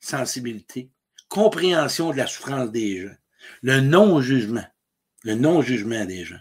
[0.00, 0.90] sensibilité,
[1.28, 3.14] compréhension de la souffrance des gens,
[3.62, 4.64] le non-jugement,
[5.22, 6.40] le non-jugement des gens,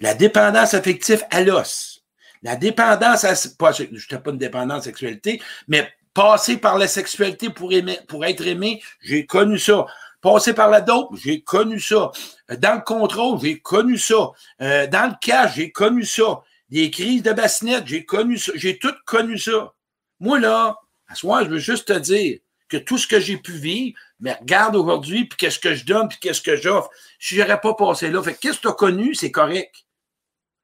[0.00, 2.04] la dépendance affective à l'os,
[2.42, 7.50] la dépendance à, pas, je n'ai pas une dépendance sexualité, mais passer par la sexualité
[7.50, 9.86] pour être aimé, j'ai connu ça.
[10.22, 12.12] Passer par la dope, j'ai connu ça.
[12.48, 14.30] Dans le contrôle, j'ai connu ça.
[14.60, 16.42] Euh, dans le cash, j'ai connu ça.
[16.70, 18.52] Des crises de bassinette, j'ai connu ça.
[18.54, 19.74] J'ai tout connu ça.
[20.20, 23.36] Moi, là, à ce moment, je veux juste te dire que tout ce que j'ai
[23.36, 26.88] pu vivre, mais regarde aujourd'hui, puis qu'est-ce que je donne, puis qu'est-ce que j'offre.
[27.18, 29.74] Si j'aurais pas passé là, fait qu'est-ce que tu as connu, c'est correct.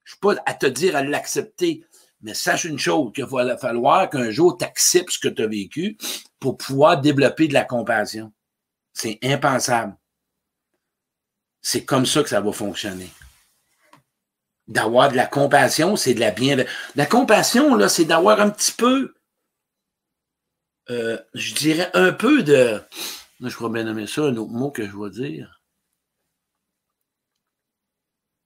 [0.05, 1.85] Je suis pas à te dire à l'accepter.
[2.21, 5.47] Mais sache une chose, qu'il va falloir qu'un jour tu acceptes ce que tu as
[5.49, 5.99] vécu
[6.39, 8.33] pour pouvoir développer de la compassion.
[8.99, 9.97] C'est impensable.
[11.63, 13.09] C'est comme ça que ça va fonctionner.
[14.67, 16.73] D'avoir de la compassion, c'est de la bienveillance.
[16.97, 19.15] La compassion, là, c'est d'avoir un petit peu,
[20.91, 22.83] euh, je dirais un peu de,
[23.41, 25.63] je crois bien nommer ça, un autre mot que je vais dire,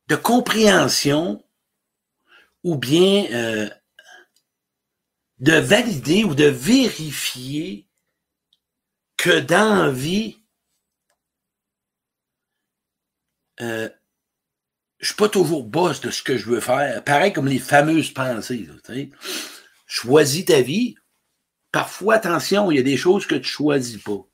[0.08, 1.42] de compréhension
[2.62, 3.70] ou bien euh,
[5.38, 7.88] de valider ou de vérifier
[9.16, 10.41] que dans la vie,
[13.60, 13.88] euh,
[14.98, 17.02] je suis pas toujours boss de ce que je veux faire.
[17.04, 18.68] Pareil comme les fameuses pensées.
[19.86, 20.94] choisis ta vie.
[21.72, 24.26] Parfois, attention, il y a des choses que tu choisis pas.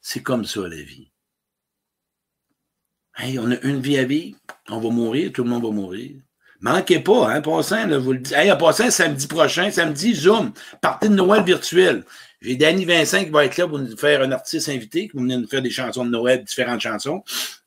[0.00, 1.10] C'est comme ça, la vie.
[3.16, 6.16] Hey, on a une vie à vivre, on va mourir, tout le monde va mourir.
[6.60, 8.34] Manquez pas, hein, passant, vous le dis.
[8.34, 8.52] Hey,
[8.90, 12.04] samedi prochain, samedi, Zoom, partie de Noël virtuel.
[12.42, 15.22] J'ai Danny Vincent qui va être là pour nous faire un artiste invité, qui va
[15.22, 17.22] venir nous faire des chansons de Noël, différentes chansons.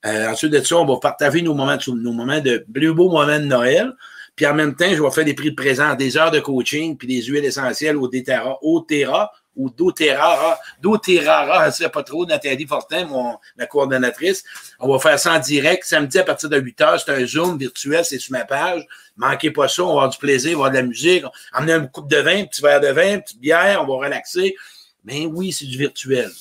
[0.05, 3.39] Euh, ensuite de ça, on va partager nos moments, nos moments de plus beaux moments
[3.39, 3.93] de Noël.
[4.35, 6.97] Puis en même temps, je vais faire des prix de présent, des heures de coaching,
[6.97, 12.67] puis des huiles essentielles au Terra, au Terra ou doTERRA, doTERRA, c'est pas trop, Nathalie
[12.67, 14.43] Fortin, mon, ma coordonnatrice.
[14.79, 16.99] On va faire ça en direct, samedi à partir de 8 heures.
[16.99, 18.85] C'est un Zoom virtuel, c'est sur ma page.
[19.17, 21.23] Manquez pas ça, on va avoir du plaisir, on va avoir de la musique.
[21.53, 24.05] Emmener un coupe de vin, un petit verre de vin, une petite bière, on va
[24.05, 24.55] relaxer.
[25.03, 26.31] Mais oui, c'est du virtuel.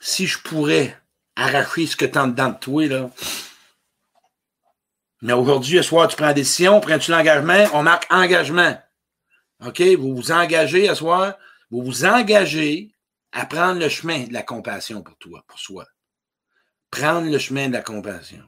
[0.00, 0.96] Si je pourrais
[1.36, 3.10] arracher ce que tu as dedans de toi, là.
[5.22, 7.64] Mais aujourd'hui, ce soir, tu prends la décision, prends-tu l'engagement?
[7.74, 8.76] On marque engagement.
[9.64, 9.80] OK?
[9.80, 11.34] Vous vous engagez ce soir,
[11.70, 12.92] vous vous engagez
[13.30, 15.86] à prendre le chemin de la compassion pour toi, pour soi.
[16.90, 18.42] Prendre le chemin de la compassion.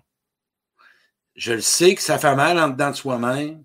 [1.37, 3.63] Je le sais que ça fait mal en dedans de soi-même.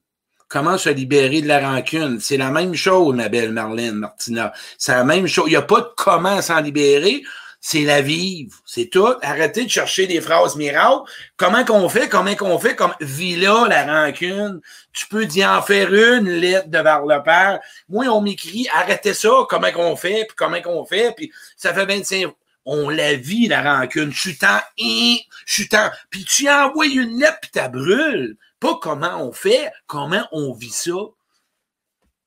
[0.48, 2.20] Comment se libérer de la rancune?
[2.20, 4.54] C'est la même chose, ma belle Marlène, Martina.
[4.78, 5.46] C'est la même chose.
[5.48, 7.24] Il n'y a pas de comment s'en libérer
[7.62, 8.56] c'est la vivre.
[8.66, 9.14] C'est tout.
[9.22, 11.10] Arrêtez de chercher des phrases miracles.
[11.38, 12.08] Comment qu'on fait?
[12.08, 12.76] Comment qu'on fait?
[12.76, 14.62] Comme vis-là, la rancune.
[14.94, 17.60] Tu peux d'y en faire une lettre de le père.
[17.90, 19.30] Moi, on m'écrit, arrêtez ça.
[19.50, 20.26] Comment qu'on fait?
[20.28, 21.14] Puis comment qu'on fait?
[21.16, 22.34] Puis ça fait 25
[22.72, 24.12] on la vit, la rancune.
[24.12, 25.70] Je suis tant, je suis.
[26.12, 28.38] Puis tu envoies une lettre, puis tu brûles.
[28.60, 30.92] Pas comment on fait, comment on vit ça.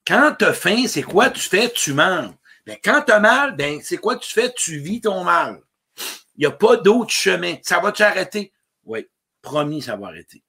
[0.04, 1.70] Quand tu as faim, c'est quoi tu fais?
[1.70, 2.34] Tu manges.
[2.66, 4.52] Mais quand tu as mal, ben, c'est quoi tu fais?
[4.52, 5.60] Tu vis ton mal.
[6.36, 7.56] Il n'y a pas d'autre chemin.
[7.62, 8.52] Ça va t'arrêter?
[8.84, 9.06] Oui,
[9.42, 10.42] promis, ça va arrêter.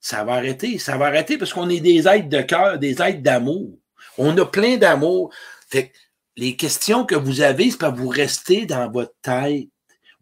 [0.00, 0.78] Ça va arrêter.
[0.78, 3.78] Ça va arrêter parce qu'on est des êtres de cœur, des êtres d'amour.
[4.18, 5.32] On a plein d'amour.
[5.68, 5.92] Fait
[6.36, 9.68] les questions que vous avez, c'est pas vous rester dans votre tête.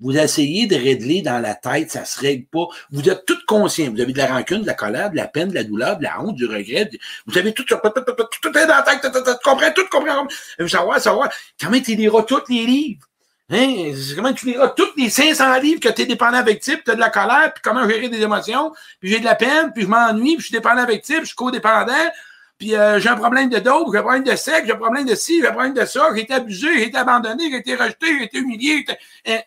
[0.01, 2.67] Vous essayez de régler dans la tête, ça se règle pas.
[2.91, 3.91] Vous êtes tout conscient.
[3.91, 6.05] Vous avez de la rancune, de la colère, de la peine, de la douleur, de
[6.05, 6.91] la honte, du regret.
[7.27, 7.77] Vous avez tout ça.
[7.77, 9.01] Tout, est dans la tête.
[9.03, 10.27] Tu comprends tout, comprends.
[10.67, 11.31] Savoir, savoir.
[11.61, 13.07] Comment tu liras tous les livres?
[13.51, 13.93] Hein?
[14.15, 16.95] Comment tu liras tous les 500 livres que tu es dépendant avec type, tu as
[16.95, 19.89] de la colère, puis comment gérer des émotions, puis j'ai de la peine, puis je
[19.89, 22.11] m'ennuie, puis je suis dépendant avec type, je suis codépendant,
[22.59, 25.05] puis euh, j'ai un problème de dos, j'ai un problème de sexe, j'ai un problème
[25.05, 27.75] de ci, j'ai un problème de ça, j'ai été abusé, j'ai été abandonné, j'ai été
[27.75, 28.85] rejeté, j'ai été humilié.
[29.27, 29.41] Hein?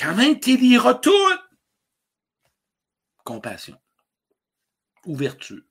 [0.00, 1.12] Quand même, tu liras tout.
[3.22, 3.76] Compassion.
[5.04, 5.62] Ouverture.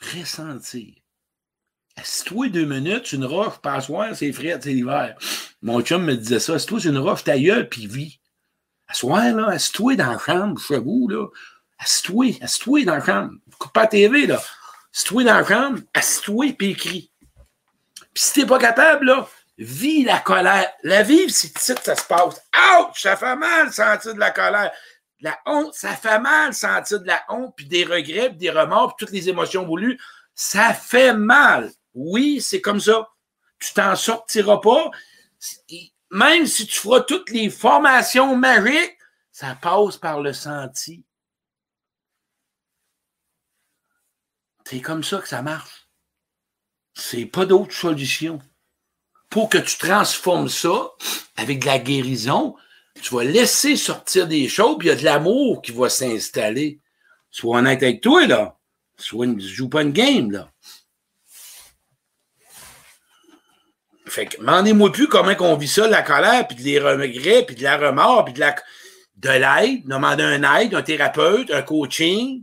[0.00, 0.94] Ressentir.
[1.96, 5.16] Assis-toi deux minutes, une roche, passoire, c'est frais, c'est l'hiver.
[5.62, 6.54] Mon chum me disait ça.
[6.54, 8.20] Assis-toi une roche, ta gueule, puis vis.
[8.88, 11.28] Assoir, là, assis-toi dans la chambre, chez vous, là.
[11.78, 13.34] Assis-toi, assis-toi dans la chambre.
[13.58, 14.42] Coupe pas la TV, là.
[14.92, 17.12] Assis-toi dans la chambre, assis-toi, puis écris.
[18.12, 19.28] Puis si t'es pas capable, là,
[19.60, 20.72] Vis la colère.
[20.82, 22.40] La vivre, c'est ici que ça se passe.
[22.78, 23.02] Ouch!
[23.02, 24.72] Ça fait mal sentir de la colère.
[25.20, 28.96] La honte, ça fait mal sentir de la honte, puis des regrets, puis des remords,
[28.96, 30.00] puis toutes les émotions voulues.
[30.34, 31.70] Ça fait mal.
[31.92, 33.06] Oui, c'est comme ça.
[33.58, 34.90] Tu t'en sortiras pas.
[36.10, 38.96] Même si tu feras toutes les formations magiques,
[39.30, 41.04] ça passe par le senti.
[44.64, 45.86] C'est comme ça que ça marche.
[46.94, 48.40] C'est pas d'autre solution
[49.30, 50.90] pour que tu transformes ça
[51.36, 52.56] avec de la guérison,
[53.00, 56.80] tu vas laisser sortir des choses, puis il y a de l'amour qui va s'installer.
[57.30, 58.58] Sois honnête avec toi, là.
[58.98, 60.50] Sois une, joue pas une game, là.
[64.06, 67.62] Fait que, demandez-moi plus comment on vit ça, la colère, puis des regrets, puis de
[67.62, 68.56] la remords, puis de la
[69.20, 72.42] de l'aide, demander un aide, un thérapeute, un coaching.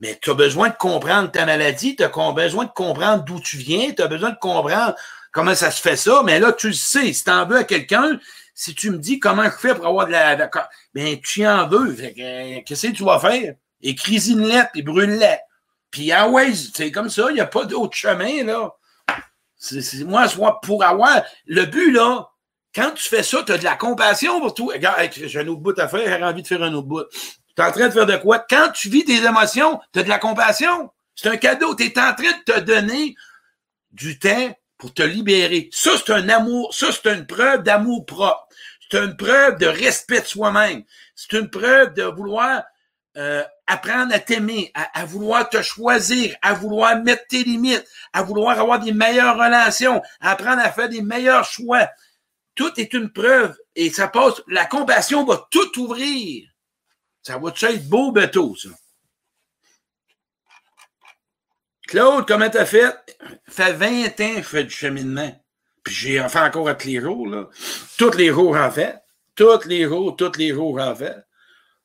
[0.00, 3.58] Mais tu as besoin de comprendre ta maladie, tu as besoin de comprendre d'où tu
[3.58, 4.94] viens, tu as besoin de comprendre
[5.34, 7.64] comment ça se fait ça, mais là, tu le sais, si tu en veux à
[7.64, 8.18] quelqu'un,
[8.54, 10.50] si tu me dis comment je fais pour avoir de la.
[10.94, 11.96] ben, tu en veux.
[12.00, 13.54] Euh, qu'est-ce que tu vas faire?
[13.82, 15.40] Écris une lettre et brûle-la.
[15.90, 18.74] Puis, ouais, c'est comme ça, il n'y a pas d'autre chemin, là.
[19.56, 21.22] C'est, moi, soit pour avoir.
[21.46, 22.28] Le but, là,
[22.74, 24.66] quand tu fais ça, tu de la compassion pour tout.
[24.66, 27.04] Regarde, j'ai un autre bout à faire, j'ai envie de faire un autre bout.
[27.12, 28.38] Tu es en train de faire de quoi?
[28.38, 30.90] Quand tu vis tes émotions, tu de la compassion.
[31.14, 31.74] C'est un cadeau.
[31.74, 33.14] Tu es en train de te donner
[33.92, 35.68] du temps pour te libérer.
[35.72, 38.48] Ça, c'est un amour, ça, c'est une preuve d'amour propre.
[38.90, 40.84] C'est une preuve de respect de soi-même.
[41.14, 42.64] C'est une preuve de vouloir
[43.16, 48.58] euh, apprendre à t'aimer, à, vouloir te choisir, à vouloir mettre tes limites, à vouloir
[48.60, 51.88] avoir des meilleures relations, à apprendre à faire des meilleurs choix.
[52.54, 54.42] Tout est une preuve et ça passe.
[54.48, 56.48] La compassion va tout ouvrir.
[57.22, 58.68] Ça va te être beau bateau, ça?
[61.86, 62.94] Claude, comment t'as fait?
[63.48, 65.40] Ça fait 20 ans que je fais du cheminement.
[65.82, 67.48] Puis j'ai fait encore à tous les jours, là.
[67.98, 68.96] Tous les jours, en fait.
[69.34, 71.16] Tous les jours, tous les jours, j'en fais.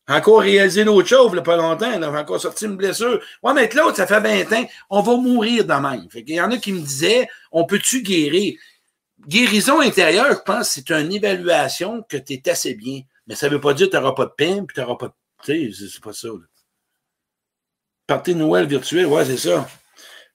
[0.08, 1.92] Encore réalisé d'autres choses, a pas longtemps.
[1.92, 3.22] J'ai encore sorti une blessure.
[3.44, 4.68] Ouais, mais l'autre, ça fait 20 ans.
[4.90, 6.10] On va mourir de même.
[6.10, 8.58] Fait il y en a qui me disaient, on peut-tu guérir?
[9.28, 13.02] Guérison intérieure, je pense, c'est une évaluation que tu es assez bien.
[13.28, 14.96] Mais ça ne veut pas dire que tu n'auras pas de peine, puis tu n'auras
[14.96, 15.14] pas de.
[15.44, 16.30] Tu sais, c'est pas ça.
[16.30, 16.46] Là.
[18.08, 19.68] Partie de Noël virtuelle, ouais, c'est ça.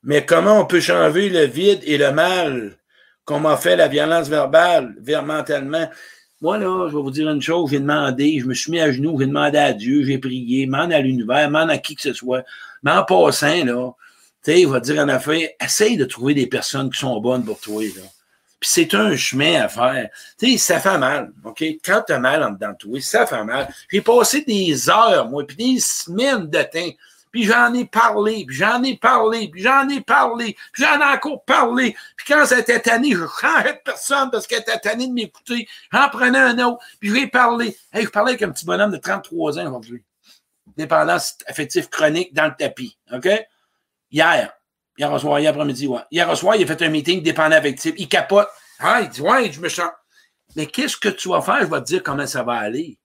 [0.04, 2.76] Mais comment on peut changer le vide et le mal,
[3.24, 5.88] comme a fait la violence verbale, mentalement?
[6.42, 8.92] Moi, là, je vais vous dire une chose, j'ai demandé, je me suis mis à
[8.92, 12.12] genoux, j'ai demandé à Dieu, j'ai prié, demande à l'univers, demande à qui que ce
[12.12, 12.44] soit.
[12.82, 13.92] Mais en passant, là,
[14.44, 17.44] tu sais, il va dire en affaire, essaye de trouver des personnes qui sont bonnes
[17.44, 18.02] pour toi, là.
[18.60, 20.08] Puis c'est un chemin à faire.
[20.38, 21.64] Tu sais, ça fait mal, OK?
[21.84, 23.68] Quand tu as mal en dedans de toi, ça fait mal.
[23.90, 26.94] J'ai passé des heures, moi, puis des semaines de temps
[27.34, 31.16] puis j'en ai parlé, puis j'en ai parlé, puis j'en ai parlé, puis j'en ai
[31.16, 31.96] encore parlé.
[32.16, 35.66] Puis quand c'était tanné, je changeais de personne parce qu'elle était tannée de m'écouter.
[35.92, 37.76] J'en prenais un autre, puis je lui ai parlé.
[37.92, 40.04] Hey, je parlais avec un petit bonhomme de 33 ans aujourd'hui.
[40.76, 43.28] Dépendance affective chronique dans le tapis, OK?
[44.12, 44.52] Hier,
[44.96, 46.02] hier soir, hier après-midi, ouais.
[46.12, 47.94] Hier soir, il a fait un meeting dépendant affectif.
[47.98, 48.46] Il capote.
[48.78, 49.90] Ah, il dit, ouais, je me sens.
[50.54, 51.62] Mais qu'est-ce que tu vas faire?
[51.62, 52.96] Je vais te dire comment ça va aller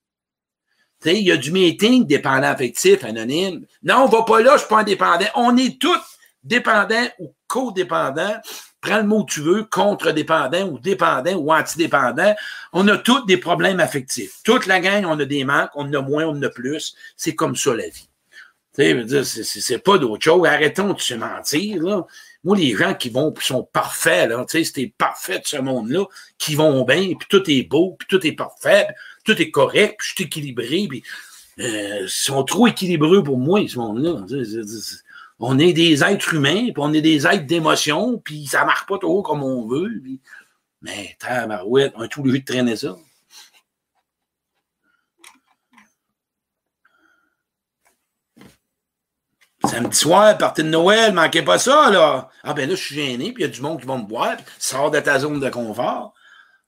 [1.06, 3.66] il y a du meeting dépendant affectif, anonyme.
[3.84, 5.28] Non, on va pas là, je suis pas indépendant.
[5.36, 6.00] On est tous
[6.44, 8.36] dépendants ou codépendants.
[8.82, 12.34] Prends le mot que tu veux, contre-dépendant ou dépendant ou antidépendant.
[12.72, 14.40] On a tous des problèmes affectifs.
[14.44, 16.96] Toute la gang, on a des manques, on en a moins, on en a plus.
[17.18, 18.10] C'est comme ça la vie.
[18.74, 20.48] C'est pas d'autre chose.
[20.48, 22.06] Arrêtons de se mentir.
[22.46, 26.06] Moi, les gens qui vont, qui sont parfaits, c'est parfait de ce monde-là,
[26.38, 28.88] qui vont bien, puis tout est beau, puis tout est parfait,
[29.30, 31.04] tout est correct, puis je suis équilibré, puis
[31.60, 34.26] euh, ils sont trop équilibreux pour moi, ce monde-là.
[35.40, 38.98] On est des êtres humains, puis on est des êtres d'émotion, puis ça marche pas
[38.98, 40.02] trop comme on veut.
[40.02, 40.20] Puis...
[40.82, 42.98] Mais tabarouette, on est tout obligé de traîner ça.
[49.66, 52.30] Samedi soir, partie de Noël, manquez pas ça, là.
[52.44, 54.08] Ah ben là, je suis gêné, puis il y a du monde qui va me
[54.08, 56.14] voir, puis sors de ta zone de confort.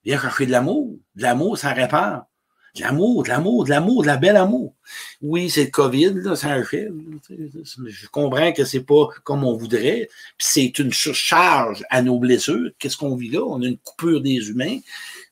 [0.03, 0.97] Viens chercher de l'amour.
[1.15, 2.25] De l'amour, ça répare.
[2.75, 4.73] De l'amour, de l'amour, de l'amour, de la belle amour.
[5.21, 6.89] Oui, c'est le COVID, là, ça fait.
[7.29, 10.07] Je comprends que c'est pas comme on voudrait.
[10.37, 12.71] Puis c'est une surcharge à nos blessures.
[12.79, 13.41] Qu'est-ce qu'on vit là?
[13.45, 14.79] On a une coupure des humains.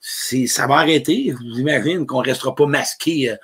[0.02, 1.32] C'est, ça va arrêter.
[1.32, 3.38] Vous imaginez qu'on restera pas masqué euh,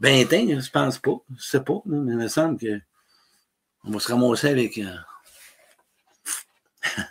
[0.00, 1.16] 20 ans, je pense pas.
[1.36, 2.80] Je sais pas, mais il me semble que
[3.84, 4.78] on va se ramasser avec.
[4.78, 4.96] Euh,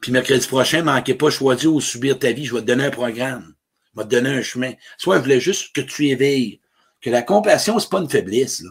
[0.00, 2.44] Puis mercredi prochain, manquez pas choisir ou subir ta vie.
[2.44, 3.54] Je vais te donner un programme
[3.94, 4.72] m'a donné un chemin.
[4.98, 6.60] Soit je voulais juste que tu éveilles
[7.00, 8.62] que la compassion, c'est pas une faiblesse.
[8.62, 8.70] Là.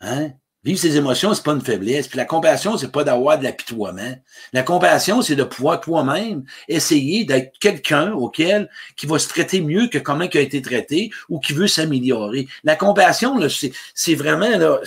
[0.00, 0.32] Hein?
[0.64, 2.06] Vivre ses émotions, c'est pas une faiblesse.
[2.06, 4.14] Puis la compassion, c'est pas d'avoir de l'apitoiement.
[4.52, 9.88] La compassion, c'est de pouvoir toi-même essayer d'être quelqu'un auquel qui va se traiter mieux
[9.88, 12.46] que comment il a été traité ou qui veut s'améliorer.
[12.62, 13.40] La compassion,
[13.94, 14.80] c'est vraiment là.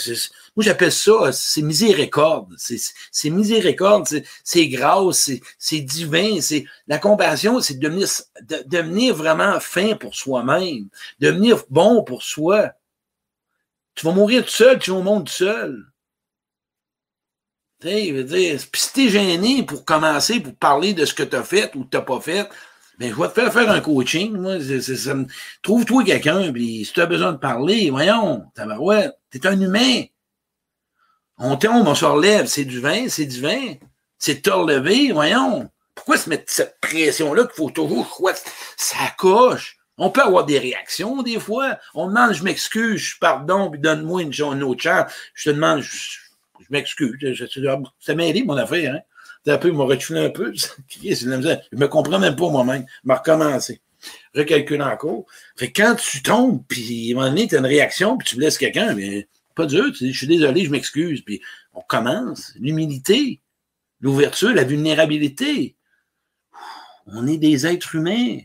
[0.55, 2.55] Moi, j'appelle ça, c'est miséricorde.
[2.57, 4.07] C'est miséricorde,
[4.43, 6.39] c'est grâce, c'est divin.
[6.39, 8.07] C'est La compassion, c'est devenir,
[8.41, 10.87] de, devenir vraiment fin pour soi-même,
[11.19, 12.71] devenir bon pour soi.
[13.95, 15.85] Tu vas mourir tout seul, tu vas au monde tout seul.
[17.81, 21.23] Tu sais, veux dire, puis si t'es gêné pour commencer, pour parler de ce que
[21.23, 22.49] tu as fait ou que tu n'as pas fait,
[22.97, 24.55] ben, je vais te faire faire un coaching, moi.
[25.61, 28.45] Trouve-toi quelqu'un, puis si tu as besoin de parler, voyons,
[28.79, 30.03] ouais, t'es un humain.
[31.37, 33.73] On tombe, on se relève, c'est du vin, c'est du vin.
[34.17, 35.69] C'est te relever, voyons.
[35.93, 38.31] Pourquoi se mettre cette pression-là qu'il faut toujours que
[38.77, 39.77] ça coche?
[39.97, 41.77] On peut avoir des réactions des fois.
[41.93, 45.11] On demande, je m'excuse, pardon, puis donne-moi une, une, autre chance.
[45.33, 46.17] Je te demande, je,
[46.69, 47.15] m'excuse.
[47.99, 48.95] Ça m'a aidé, mon affaire.
[48.95, 48.99] Hein?
[49.47, 50.53] Un peu, il m'a reculé un peu.
[51.03, 52.85] je me comprends même pas moi-même.
[53.03, 53.81] Je m'a recommencé.
[54.33, 55.25] Recalcule encore.
[55.55, 58.35] Fait quand tu tombes, puis à un moment donné, tu as une réaction, puis tu
[58.35, 59.91] blesses quelqu'un, mais pas dur.
[59.93, 61.21] Tu je suis désolé, je m'excuse.
[61.21, 61.41] Puis
[61.73, 62.53] on commence.
[62.55, 63.41] L'humilité,
[63.99, 65.75] l'ouverture, la vulnérabilité.
[67.07, 68.39] On est des êtres humains.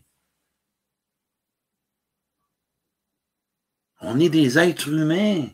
[4.01, 5.49] On est des êtres humains.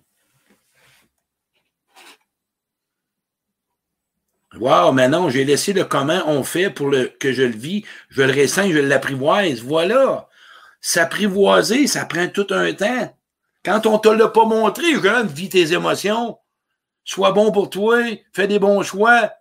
[4.59, 8.23] Wow, mais non, j'ai laissé le comment on fait pour que je le vis, je
[8.23, 9.61] le ressens, je l'apprivoise.
[9.61, 10.29] Voilà.
[10.81, 13.16] S'apprivoiser, ça prend tout un temps.
[13.67, 16.39] Quand on ne te l'a pas montré, jeune, vis tes émotions.
[17.05, 18.01] Sois bon pour toi,
[18.33, 19.33] fais des bons choix.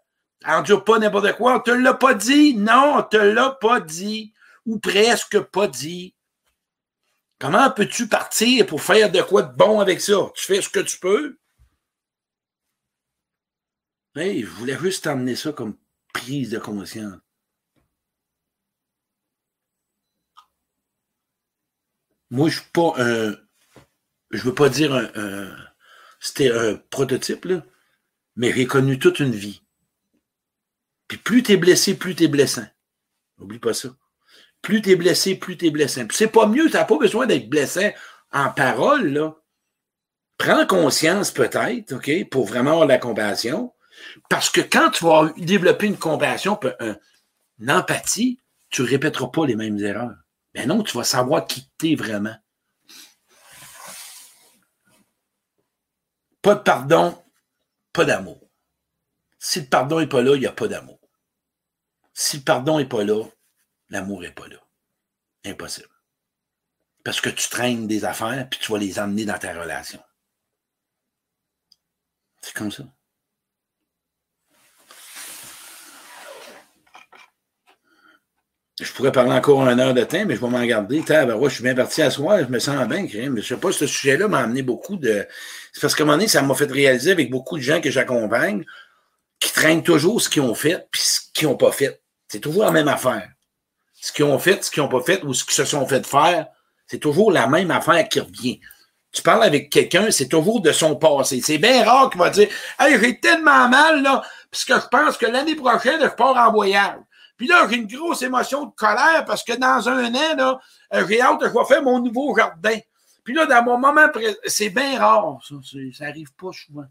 [0.43, 1.53] Endure pas n'importe quoi.
[1.53, 2.55] On ne te l'a pas dit.
[2.55, 4.33] Non, on ne te l'a pas dit.
[4.65, 6.15] Ou presque pas dit.
[7.39, 10.31] Comment peux-tu partir pour faire de quoi de bon avec ça?
[10.33, 11.37] Tu fais ce que tu peux?
[14.15, 15.77] Je voulais juste t'emmener ça comme
[16.13, 17.19] prise de conscience.
[22.31, 23.44] moi, je suis pas un.
[24.31, 25.55] Je veux pas dire un.
[26.19, 27.63] C'était un prototype, là,
[28.35, 29.61] mais j'ai connu toute une vie.
[31.07, 32.65] Puis plus tu es blessé, plus tu es blessant.
[33.37, 33.89] N'oublie pas ça.
[34.61, 36.07] Plus tu es blessé, plus tu es blessant.
[36.07, 37.93] Puis c'est pas mieux, tu n'as pas besoin d'être blessé
[38.31, 39.35] en parole, là.
[40.37, 43.73] Prends conscience peut-être, OK, pour vraiment avoir la compassion.
[44.29, 46.59] Parce que quand tu vas développer une compassion,
[47.59, 50.15] une empathie, tu ne répéteras pas les mêmes erreurs.
[50.53, 52.35] Mais non, tu vas savoir qui tu es vraiment.
[56.45, 57.25] Pas de pardon,
[57.91, 58.39] pas d'amour.
[59.39, 60.99] Si le pardon n'est pas là, il n'y a pas d'amour.
[62.13, 63.23] Si le pardon n'est pas là,
[63.89, 64.57] l'amour n'est pas là.
[65.43, 65.89] Impossible.
[67.03, 69.99] Parce que tu traînes des affaires, puis tu vas les emmener dans ta relation.
[72.43, 72.83] C'est comme ça.
[78.79, 81.01] Je pourrais parler encore une heure de temps, mais je vais m'en garder.
[81.07, 83.87] je suis bien parti à soir, je me sens bien, mais je sais pas, ce
[83.87, 85.25] sujet-là m'a amené beaucoup de.
[85.75, 87.91] C'est parce qu'à un moment donné, ça m'a fait réaliser avec beaucoup de gens que
[87.91, 88.63] j'accompagne
[89.41, 92.01] qui traînent toujours ce qu'ils ont fait puis ce qu'ils n'ont pas fait.
[92.29, 93.27] C'est toujours la même affaire.
[93.93, 96.07] Ce qu'ils ont fait, ce qu'ils n'ont pas fait ou ce qu'ils se sont fait
[96.07, 96.47] faire,
[96.87, 98.61] c'est toujours la même affaire qui revient.
[99.11, 101.41] Tu parles avec quelqu'un, c'est toujours de son passé.
[101.43, 102.47] C'est bien rare qu'il va dire
[102.79, 106.99] Hey, j'ai tellement mal, là, parce je pense que l'année prochaine, je pars en voyage.
[107.35, 110.59] Puis là, j'ai une grosse émotion de colère parce que dans un an, là,
[110.93, 112.77] euh, j'ai hâte, je vais faire mon nouveau jardin.
[113.25, 114.07] Puis là, dans mon moment,
[114.45, 115.55] c'est bien rare, ça.
[115.97, 116.85] Ça arrive pas souvent.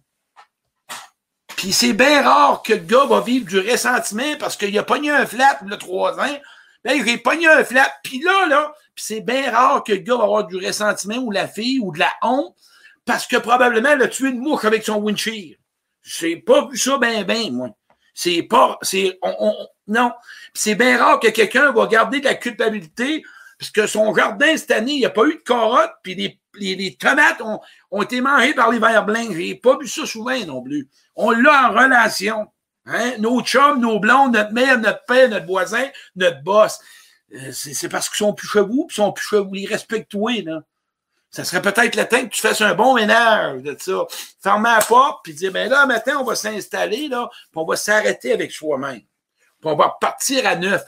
[1.57, 5.11] Puis c'est bien rare que le gars va vivre du ressentiment parce qu'il a pogné
[5.11, 6.39] un flat le trois ans.
[6.85, 7.91] Ben, il a pogné un flat.
[8.03, 11.47] Puis là, là, c'est bien rare que le gars va avoir du ressentiment ou la
[11.47, 12.55] fille ou de la honte
[13.05, 15.57] parce que probablement elle a tué une mouche avec son windshield.
[16.03, 17.71] J'ai pas vu ça ben ben, moi.
[18.13, 18.79] C'est pas.
[18.83, 19.19] C'est.
[19.23, 19.55] On,
[19.87, 20.13] non.
[20.53, 23.23] C'est bien rare que quelqu'un va garder de la culpabilité
[23.59, 26.41] parce que son jardin cette année, il n'y a pas eu de carottes, puis les,
[26.55, 29.33] les, tomates ont, ont, été mangées par les vers blancs.
[29.33, 30.89] J'ai pas vu ça souvent non plus.
[31.17, 32.47] On l'a en relation.
[32.87, 33.15] Hein?
[33.19, 36.79] Nos chums, nos blondes, notre mère, notre père, notre voisin, notre boss.
[37.35, 39.55] Euh, c'est parce qu'ils sont plus chevaux, puis ils sont plus chevaux.
[39.55, 40.63] Ils respectent là.
[41.31, 44.07] Ça serait peut-être le temps que tu fasses un bon ménage de ça.
[44.41, 47.75] Fermer la porte, puis dire, ben là, maintenant, on va s'installer, là, puis on va
[47.75, 49.01] s'arrêter avec soi-même.
[49.01, 50.85] Puis on va partir à neuf.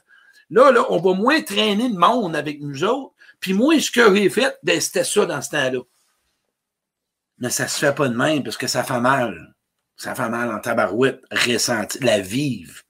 [0.51, 3.15] Là, là, on va moins traîner le monde avec nous autres.
[3.41, 5.81] Puis moi, ce que j'ai fait, ben, c'était ça dans ce temps-là.
[7.39, 9.55] Mais ça se fait pas de même parce que ça fait mal.
[9.97, 12.83] Ça fait mal en tabarouette, ressentir, la vivre.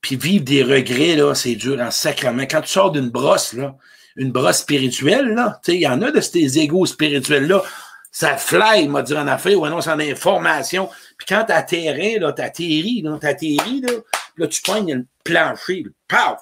[0.00, 2.44] Puis vivre des regrets, là, c'est dur en sacrement.
[2.44, 3.76] Quand tu sors d'une brosse, là,
[4.16, 7.62] une brosse spirituelle, là, il y en a de ces égaux spirituels-là,
[8.10, 10.88] ça fly, m'a dit en affaire, ou non, c'est en information.
[11.18, 13.90] Puis quand t'atterris, là, t'atterris, là, t'atterris, là,
[14.36, 16.40] là, tu pognes le plancher, le paf!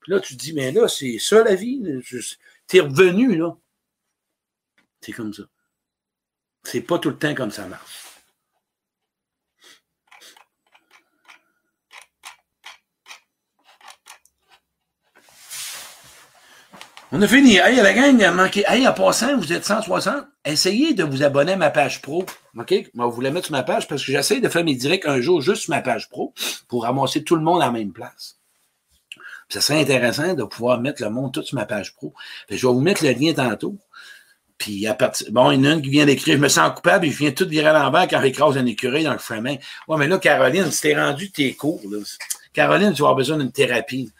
[0.00, 1.82] Puis là, tu te dis, mais là, c'est ça la vie.
[2.66, 3.56] T'es revenu, là.
[5.00, 5.42] C'est comme ça.
[6.64, 8.05] C'est pas tout le temps comme ça marche.
[17.18, 17.56] On a fini.
[17.56, 18.62] Hey, la gang a manqué.
[18.68, 20.26] Hey, en passant, vous êtes 160.
[20.44, 22.26] Essayez de vous abonner à ma page pro.
[22.58, 22.74] OK?
[22.92, 25.22] Moi, vous la mettre sur ma page parce que j'essaie de faire mes directs un
[25.22, 26.34] jour juste sur ma page pro
[26.68, 28.36] pour ramasser tout le monde à la même place.
[29.48, 32.12] ça serait intéressant de pouvoir mettre le monde tout sur ma page pro.
[32.50, 33.78] je vais vous mettre le lien tantôt.
[34.58, 35.28] Puis à partir.
[35.32, 37.16] Bon, il y en a une qui vient d'écrire Je me sens coupable et je
[37.16, 39.56] viens tout virer à l'envers quand j'écrase un écureuil dans le chemin.
[39.88, 41.80] Ouais, mais là, Caroline, si t'es rendu tes cours,
[42.52, 44.12] Caroline, tu vas avoir besoin d'une thérapie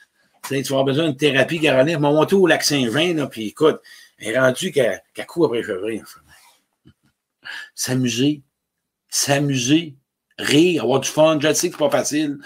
[0.48, 1.98] tu vas avoir besoin de thérapie, Caroline.
[1.98, 3.80] Mon monté au lac Saint-Jean, puis écoute,
[4.18, 6.02] elle est rendue qu'elle qu court après chevreuil.
[7.74, 8.42] S'amuser,
[9.08, 9.94] s'amuser,
[10.38, 11.38] rire, avoir du fun.
[11.40, 12.38] Je sais que c'est pas facile.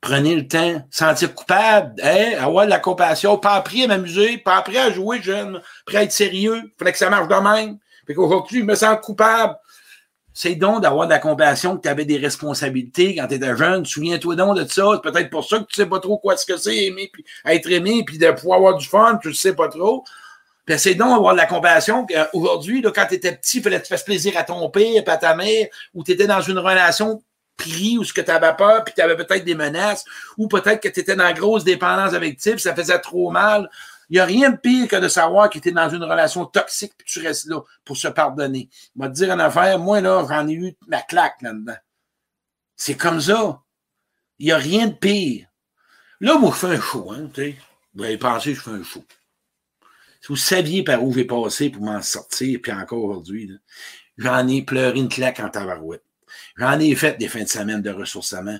[0.00, 4.56] Prenez le temps, sentir coupable, hein, avoir de la compassion, pas appris à m'amuser, pas
[4.56, 6.60] appris à jouer jeune, prêt à être sérieux.
[6.78, 7.78] Fallait que ça marche de même.
[8.06, 9.56] Fait qu'aujourd'hui, je me sens coupable.
[10.36, 13.86] C'est donc d'avoir de la compassion que tu avais des responsabilités quand tu étais jeune.
[13.86, 14.84] Souviens-toi donc de ça.
[14.94, 17.24] C'est peut-être pour ça que tu sais pas trop quoi ce que c'est aimer, puis
[17.46, 20.04] être aimé, puis de pouvoir avoir du fun, tu ne sais pas trop.
[20.66, 23.84] Puis c'est donc d'avoir de la compassion qu'aujourd'hui, quand tu étais petit, il fallait que
[23.84, 27.22] tu fasses plaisir à ton père, à ta mère, ou tu étais dans une relation
[27.56, 30.04] pris ou ce que tu avais peur, puis tu avais peut-être des menaces,
[30.36, 33.70] ou peut-être que tu étais dans grosse dépendance avec type, ça faisait trop mal.
[34.10, 36.92] Il n'y a rien de pire que de savoir qu'il était dans une relation toxique
[36.96, 38.68] puis tu restes là pour se pardonner.
[38.94, 41.76] Je vais te dire une affaire, moi, là, j'en ai eu ma claque là-dedans.
[42.76, 43.62] C'est comme ça.
[44.38, 45.46] Il n'y a rien de pire.
[46.20, 47.56] Là, moi, je fais un show, hein, tu.
[47.94, 49.04] Vous avez pensé que je fais un show.
[50.20, 53.50] Si vous saviez par où j'ai passé pour m'en sortir, puis encore aujourd'hui,
[54.16, 56.02] j'en ai pleuré une claque en tabarouette.
[56.56, 58.58] J'en ai fait des fins de semaine de ressourcement.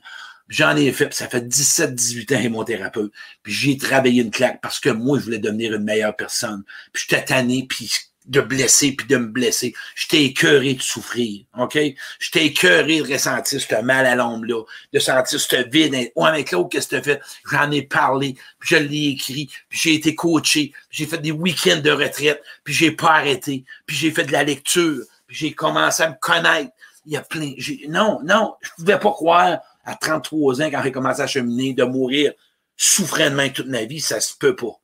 [0.48, 3.12] J'en ai fait, ça fait 17, 18 ans, et mon thérapeute.
[3.42, 6.64] Puis j'ai travaillé une claque parce que moi, je voulais devenir une meilleure personne.
[6.92, 7.90] Puis j'étais tanné, puis
[8.26, 9.74] de blesser, puis de me blesser.
[9.94, 11.78] J'étais écœuré de souffrir, OK?
[12.18, 16.10] J'étais écœuré de ressentir ce mal à l'ombre-là, de sentir ce vide.
[16.16, 17.20] Ouais, mais Claude, qu'est-ce que tu fait?
[17.50, 21.32] J'en ai parlé, puis je l'ai écrit, puis j'ai été coaché, puis j'ai fait des
[21.32, 25.52] week-ends de retraite, puis j'ai pas arrêté, puis j'ai fait de la lecture, puis j'ai
[25.52, 26.70] commencé à me connaître.
[27.06, 27.52] Il y a plein...
[27.88, 31.84] Non, non, je pouvais pas croire à 33 ans, quand j'ai commencé à cheminer, de
[31.84, 32.32] mourir
[32.76, 34.80] souffrant toute ma vie, ça se peut pas.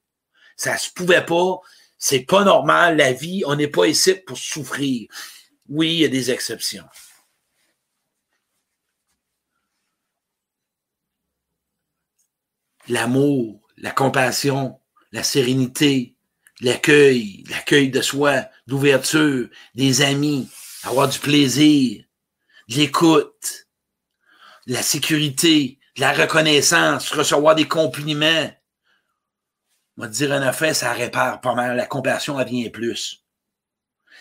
[0.57, 1.61] Ça se pouvait pas.
[1.98, 5.09] C'est pas normal, la vie, on n'est pas ici pour souffrir.
[5.68, 6.84] Oui, il y a des exceptions.
[12.88, 14.80] L'amour, la compassion,
[15.12, 16.16] la sérénité,
[16.61, 20.48] l'accueil, l'accueil de soi, l'ouverture, des amis,
[20.82, 22.05] avoir du plaisir,
[22.68, 23.68] l'écoute,
[24.66, 28.50] la sécurité, la reconnaissance, recevoir des compliments,
[29.96, 31.76] va te dire un affaire, ça répare pas mal.
[31.76, 33.24] La compassion, elle vient plus.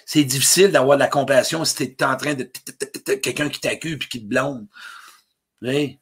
[0.05, 3.97] C'est difficile d'avoir de la compassion si tu es en train de quelqu'un qui t'accuse
[3.97, 4.67] puis qui te blonde.
[5.61, 5.99] Oui.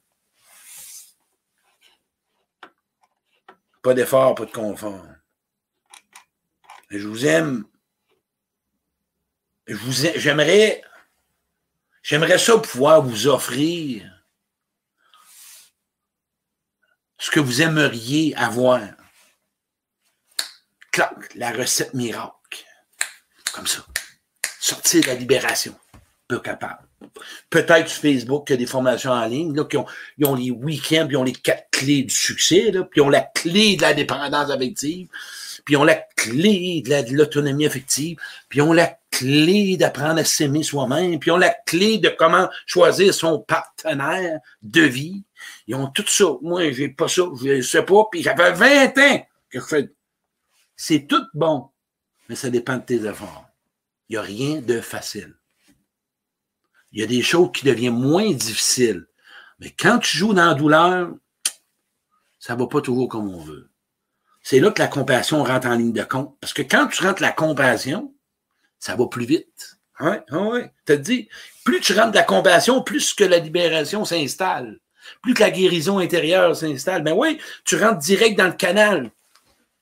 [3.82, 5.04] Pas d'effort, pas de confort.
[6.90, 7.64] Je vous aime.
[9.66, 10.82] J'aimerais
[12.02, 14.17] j'aimerais ça pouvoir vous offrir
[17.18, 18.80] ce que vous aimeriez avoir
[21.34, 22.64] la recette miracle.
[23.52, 23.84] Comme ça.
[24.60, 25.74] Sortir de la libération.
[26.26, 26.80] Peu capable.
[27.48, 29.86] Peut-être sur Facebook qu'il y a des formations en ligne, là, qui ont,
[30.18, 33.04] ils ont les week-ends, puis ils ont les quatre clés du succès, là, puis ils
[33.04, 35.08] ont la clé de la dépendance affective,
[35.64, 40.24] puis ils ont la clé de l'autonomie affective, puis ils ont la clé d'apprendre à
[40.24, 45.22] s'aimer soi-même, puis ils ont la clé de comment choisir son partenaire de vie.
[45.68, 46.24] Ils ont tout ça.
[46.42, 49.90] Moi, j'ai pas ça, je sais pas, puis ça fait 20 ans que je fais
[50.80, 51.70] c'est tout bon,
[52.28, 53.46] mais ça dépend de tes efforts.
[54.08, 55.34] Il n'y a rien de facile.
[56.92, 59.06] Il y a des choses qui deviennent moins difficiles.
[59.58, 61.10] Mais quand tu joues dans la douleur,
[62.38, 63.68] ça ne va pas toujours comme on veut.
[64.40, 66.38] C'est là que la compassion rentre en ligne de compte.
[66.40, 68.14] Parce que quand tu rentres la compassion,
[68.78, 69.78] ça va plus vite.
[69.98, 70.60] Oui, oui.
[70.62, 71.28] Tu te dit,
[71.64, 74.78] plus tu rentres la compassion, plus que la libération s'installe.
[75.22, 77.02] Plus que la guérison intérieure s'installe.
[77.02, 79.10] Ben oui, tu rentres direct dans le canal.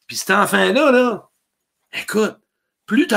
[0.07, 1.29] Puis cet enfant-là, là,
[1.93, 2.37] écoute,
[2.87, 3.09] plus,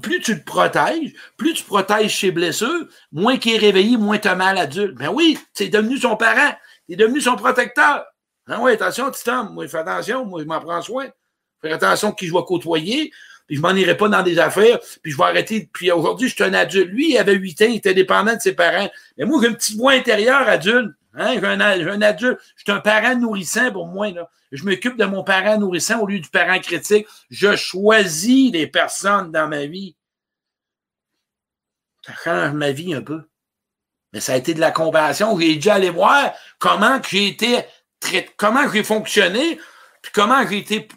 [0.00, 4.28] plus, tu le protèges, plus tu protèges ses blessures, moins qu'il est réveillé, moins tu
[4.28, 4.94] as mal adulte.
[4.96, 6.54] Ben oui, c'est devenu son parent,
[6.88, 8.06] c'est devenu son protecteur.
[8.48, 11.08] Ah oui, attention, petit homme, moi, fais attention, moi, je m'en prends soin.
[11.60, 13.12] Fais attention qui je vais côtoyer,
[13.46, 15.68] puis je m'en irai pas dans des affaires, puis je vais arrêter.
[15.72, 16.88] Puis aujourd'hui, je suis un adulte.
[16.90, 18.90] Lui, il avait 8 ans, il était dépendant de ses parents.
[19.16, 20.92] Mais moi, j'ai un petit voix intérieur adulte.
[21.14, 21.34] Hein?
[21.34, 22.40] J'ai un, adulte.
[22.56, 24.10] Je suis un parent nourrissant pour moi.
[24.10, 24.30] Là.
[24.50, 27.06] Je m'occupe de mon parent nourrissant au lieu du parent critique.
[27.30, 29.96] Je choisis les personnes dans ma vie.
[32.06, 33.22] Ça change ma vie un peu.
[34.12, 35.38] Mais ça a été de la compassion.
[35.38, 37.64] J'ai dû aller voir comment j'ai été
[38.36, 39.58] comment j'ai fonctionné,
[40.00, 40.88] puis comment j'ai été.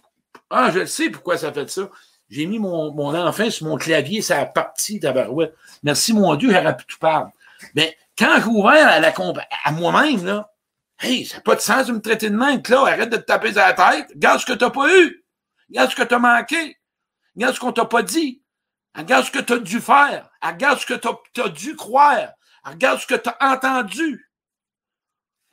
[0.50, 1.90] Ah, je sais pourquoi ça fait ça.
[2.30, 5.56] J'ai mis mon, mon enfant sur mon clavier, ça a parti d'Abarouette.
[5.84, 7.32] Merci mon Dieu, j'aurais pu tout parler.
[7.76, 9.14] Mais quand j'ai ouvert à, la,
[9.64, 10.52] à moi-même, là,
[11.00, 13.24] hey, ça n'a pas de sens de me traiter de même, là, arrête de te
[13.24, 15.26] taper sur la tête, regarde ce que tu n'as pas eu,
[15.70, 16.78] regarde ce que tu as manqué,
[17.36, 18.44] regarde ce qu'on t'a pas dit,
[18.96, 22.30] regarde ce que tu as dû faire, regarde ce que tu as, dû croire,
[22.64, 24.32] regarde ce que tu as entendu.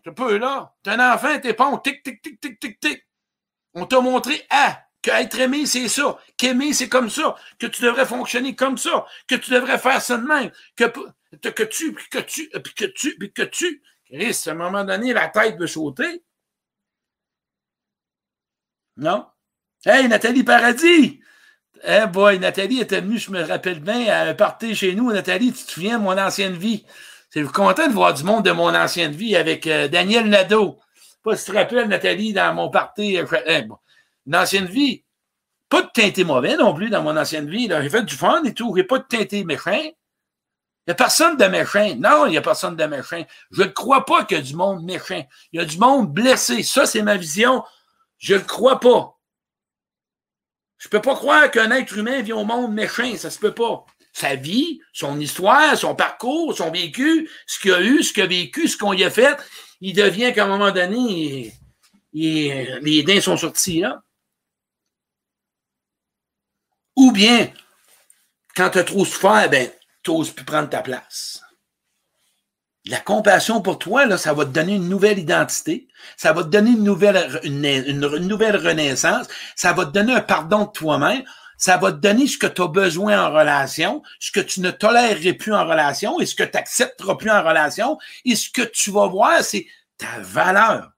[0.05, 3.07] Tu peux, là, t'es un enfant, t'es pas, on tic, tic, tic, tic, tic, tic.
[3.75, 8.07] On t'a montré, ah, qu'être aimé, c'est ça, qu'aimer, c'est comme ça, que tu devrais
[8.07, 10.85] fonctionner comme ça, que tu devrais faire ça de même, que
[11.41, 13.83] que tu, puis que tu, puis que tu, puis que tu.
[14.07, 16.23] Chris, à un moment donné, la tête veut sauter.
[18.97, 19.27] Non?
[19.85, 21.21] Hey, Nathalie Paradis!
[21.85, 25.11] Eh boy, Nathalie était venue, je me rappelle bien, à un party chez nous.
[25.11, 26.85] Nathalie, tu te souviens de mon ancienne vie?
[27.31, 30.79] C'est content de voir du monde de mon ancienne vie avec euh, Daniel Nadeau.
[31.25, 33.19] Pas si tu te rappelles, Nathalie, dans mon party.
[33.19, 33.65] Euh, eh,
[34.27, 35.05] une ancienne vie.
[35.69, 37.69] Pas de teinté mauvais non plus dans mon ancienne vie.
[37.69, 38.75] J'ai fait du fun et tout.
[38.77, 39.83] J'ai pas de teinté méchant.
[40.87, 41.95] Il n'y a personne de méchant.
[41.97, 43.25] Non, il n'y a personne de méchant.
[43.53, 45.25] Je ne crois pas qu'il y a du monde méchant.
[45.53, 46.65] Il y a du monde blessé.
[46.65, 47.63] Ça, c'est ma vision.
[48.19, 49.17] Je ne crois pas.
[50.79, 53.17] Je ne peux pas croire qu'un être humain vit au monde méchant.
[53.17, 53.87] Ça ne se peut pas.
[54.13, 58.27] Sa vie, son histoire, son parcours, son vécu, ce qu'il a eu, ce qu'il a
[58.27, 59.37] vécu, ce qu'on y a fait,
[59.81, 61.53] il devient qu'à un moment donné,
[62.13, 64.03] les dents sont sortis là.
[66.97, 67.51] Ou bien,
[68.55, 69.71] quand tu as trop souffert, ben,
[70.03, 71.43] tu n'oses plus prendre ta place.
[72.87, 75.87] La compassion pour toi, là, ça va te donner une nouvelle identité,
[76.17, 80.21] ça va te donner une nouvelle, une, une nouvelle renaissance, ça va te donner un
[80.21, 81.23] pardon de toi-même,
[81.63, 84.73] ça va te donner ce que tu as besoin en relation, ce que tu ne
[84.73, 87.99] tolérerais plus en relation et ce que tu n'accepteras plus en relation.
[88.25, 90.92] Et ce que tu vas voir, c'est ta valeur.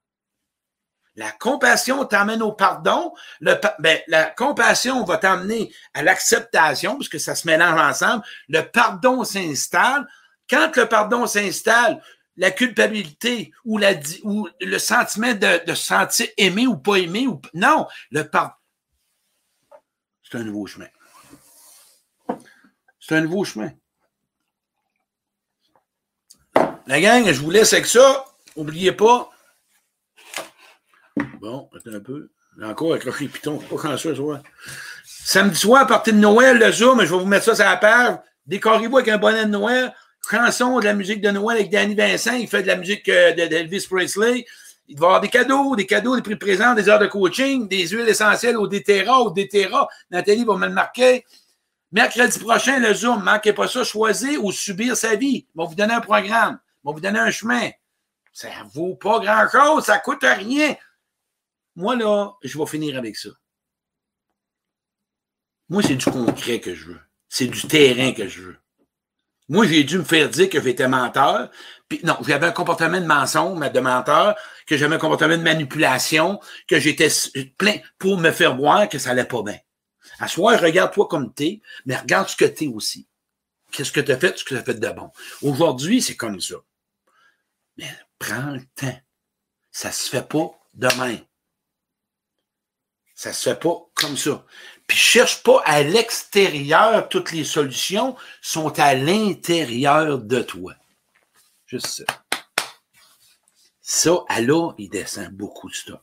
[1.17, 3.15] La compassion t'amène au pardon.
[3.41, 8.25] Ben, la compassion va t'amener à l'acceptation, puisque ça se mélange ensemble.
[8.49, 10.07] Le pardon s'installe.
[10.51, 12.03] Quand le pardon s'installe,
[12.37, 17.87] la culpabilité ou, le sentiment de, de se sentir aimé ou pas aimé, ou, non,
[18.11, 18.55] le pardon.
[20.23, 20.89] C'est un nouveau chemin.
[22.99, 23.71] C'est un nouveau chemin.
[26.87, 28.27] La gang, je vous laisse avec ça.
[28.57, 29.31] N'oubliez pas,
[31.41, 32.31] Bon, attends un peu.
[32.63, 33.59] Encore accroché piton.
[33.59, 34.43] Pas quand ça, soit.
[35.05, 37.77] Samedi soir, à partir de Noël, le Zoom, je vais vous mettre ça sur la
[37.77, 38.17] page.
[38.47, 39.95] Décorez-vous avec un bonnet de Noël.
[40.31, 42.35] Chanson de la musique de Noël avec Danny Vincent.
[42.35, 44.47] Il fait de la musique euh, d'Elvis Presley.
[44.89, 47.69] Il va y avoir des cadeaux, des cadeaux, des prix présents, des heures de coaching,
[47.69, 49.89] des huiles essentielles au DTRA, au DTRA.
[50.11, 51.25] Nathalie va me le marquer.
[51.93, 55.47] Mercredi prochain, le Zoom, manquez pas ça, choisir ou subir sa vie.
[55.55, 57.71] Il va vous donner un programme, il va vous donner un chemin.
[58.33, 60.75] Ça vaut pas grand-chose, ça ne coûte rien.
[61.77, 63.31] Moi, là, je vais finir avec ça.
[65.69, 67.01] Moi, c'est du concret que je veux.
[67.29, 68.57] C'est du terrain que je veux.
[69.49, 71.51] Moi, j'ai dû me faire dire que j'étais menteur.
[71.89, 76.41] Puis non, j'avais un comportement de mensonge, de menteur, que j'avais un comportement de manipulation,
[76.67, 77.09] que j'étais
[77.59, 79.59] plein pour me faire voir que ça allait pas bien.
[80.19, 83.09] À soi, regarde-toi comme t'es, mais regarde ce que t'es aussi.
[83.71, 85.11] Qu'est-ce que tu as fait, ce que tu as fait de bon.
[85.43, 86.57] Aujourd'hui, c'est comme ça.
[87.77, 88.99] Mais prends le temps.
[89.73, 91.19] Ça se fait pas demain.
[93.15, 94.45] Ça se fait pas comme ça.
[94.87, 100.75] Puis cherche pas à l'extérieur, toutes les solutions sont à l'intérieur de toi.
[101.67, 102.05] Juste ça.
[103.81, 106.01] Ça, à là, il descend beaucoup de stock.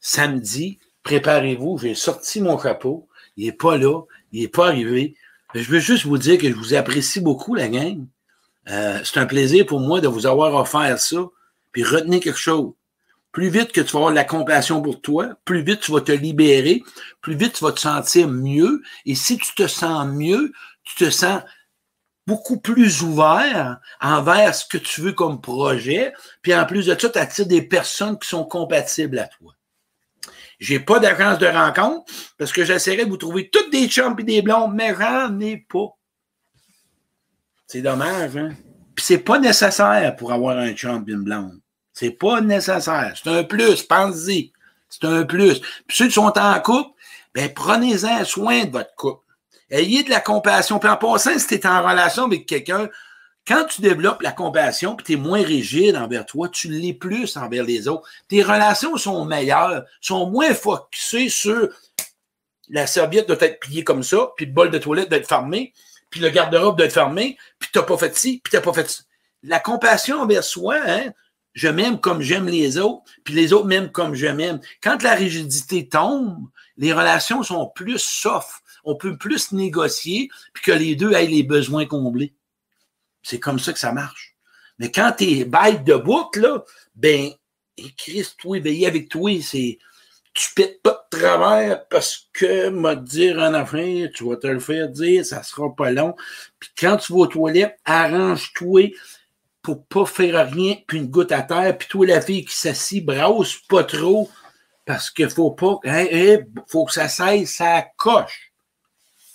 [0.00, 3.08] Samedi, préparez-vous, j'ai sorti mon chapeau.
[3.36, 5.16] Il n'est pas là, il n'est pas arrivé.
[5.54, 8.06] Je veux juste vous dire que je vous apprécie beaucoup, la gang.
[8.68, 11.16] Euh, c'est un plaisir pour moi de vous avoir offert ça.
[11.72, 12.72] Puis retenez quelque chose
[13.32, 16.00] plus vite que tu vas avoir de la compassion pour toi, plus vite tu vas
[16.00, 16.82] te libérer,
[17.20, 18.82] plus vite tu vas te sentir mieux.
[19.04, 20.52] Et si tu te sens mieux,
[20.84, 21.42] tu te sens
[22.26, 26.12] beaucoup plus ouvert envers ce que tu veux comme projet.
[26.42, 29.54] Puis en plus de ça, tu attires des personnes qui sont compatibles à toi.
[30.58, 34.24] J'ai pas d'agence de rencontre parce que j'essaierai de vous trouver toutes des chums et
[34.24, 35.96] des blondes, mais j'en ai pas.
[37.66, 38.50] C'est dommage, hein?
[38.94, 41.60] Puis c'est pas nécessaire pour avoir un chum et une blonde.
[41.98, 43.12] C'est pas nécessaire.
[43.20, 44.52] C'est un plus, pensez-y.
[44.88, 45.58] C'est un plus.
[45.58, 46.90] Puis ceux qui sont en couple,
[47.34, 49.24] ben prenez-en soin de votre couple.
[49.68, 50.78] Ayez de la compassion.
[50.78, 52.88] Puis en passant, si tu es en relation avec quelqu'un,
[53.48, 57.36] quand tu développes la compassion, puis tu es moins rigide envers toi, tu l'es plus
[57.36, 58.08] envers les autres.
[58.28, 61.68] Tes relations sont meilleures, sont moins focusées sur
[62.68, 65.72] la serviette doit être pliée comme ça, puis le bol de toilette doit être fermé,
[66.10, 68.62] puis le garde-robe doit être fermé, puis tu n'as pas fait ci, puis tu n'as
[68.62, 69.02] pas fait ça.
[69.42, 71.12] La compassion envers soi, hein,
[71.58, 74.60] je m'aime comme j'aime les autres, puis les autres m'aiment comme je m'aime.
[74.80, 76.46] Quand la rigidité tombe,
[76.76, 78.62] les relations sont plus soft.
[78.84, 82.32] On peut plus négocier, puis que les deux aient les besoins comblés.
[83.24, 84.36] C'est comme ça que ça marche.
[84.78, 86.62] Mais quand tu es bête de bout, là,
[86.94, 87.32] ben,
[87.96, 89.78] Christ, toi, veiller avec toi, c'est
[90.34, 94.60] tu pètes pas de travers parce que m'a dire en affaire, tu vas te le
[94.60, 96.14] faire dire, ça sera pas long.
[96.60, 98.92] Puis quand tu vas aux toilettes, arrange-toi
[99.68, 103.04] pour pas faire rien, puis une goutte à terre, puis toi, la fille qui s'assit,
[103.04, 104.30] brasse pas trop,
[104.86, 106.38] parce qu'il faut pas, hein,
[106.68, 108.50] faut que ça cesse, ça coche.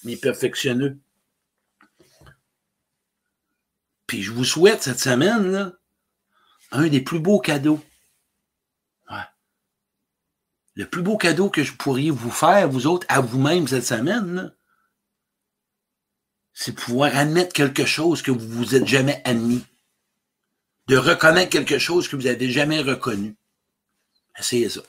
[0.03, 0.97] Mais perfectionneux.
[4.07, 5.71] Puis je vous souhaite cette semaine,
[6.71, 7.79] un des plus beaux cadeaux.
[10.73, 14.51] Le plus beau cadeau que je pourrais vous faire, vous autres, à vous-même cette semaine,
[16.53, 19.63] c'est pouvoir admettre quelque chose que vous vous êtes jamais admis
[20.87, 23.35] de reconnaître quelque chose que vous n'avez jamais reconnu.
[24.37, 24.81] Essayez ça.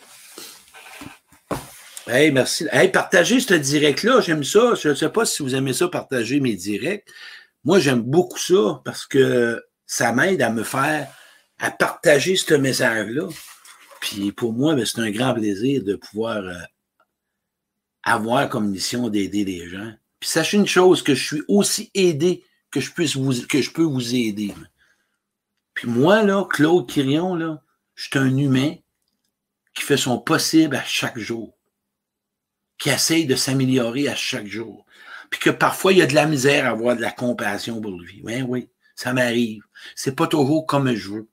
[2.07, 2.67] Hey, merci.
[2.71, 4.75] Hey, partagez ce direct-là, j'aime ça.
[4.75, 7.07] Je ne sais pas si vous aimez ça, partager mes directs.
[7.65, 11.09] Moi, j'aime beaucoup ça parce que ça m'aide à me faire,
[11.59, 13.29] à partager ce message-là.
[14.01, 16.59] Puis pour moi, ben, c'est un grand plaisir de pouvoir euh,
[18.03, 19.93] avoir comme mission d'aider les gens.
[20.21, 23.17] Puis sachez une chose, que je suis aussi aidé que je, puisse
[23.47, 24.53] que je peux vous aider.
[25.75, 27.61] Puis moi, là, Claude Quirion, là,
[27.95, 28.75] je suis un humain
[29.75, 31.57] qui fait son possible à chaque jour,
[32.79, 34.87] qui essaye de s'améliorer à chaque jour.
[35.31, 37.99] Puis que parfois, il y a de la misère à avoir de la compassion pour
[37.99, 38.21] lui.
[38.25, 39.65] Oui, oui, ça m'arrive.
[39.97, 41.29] C'est pas toujours comme je veux.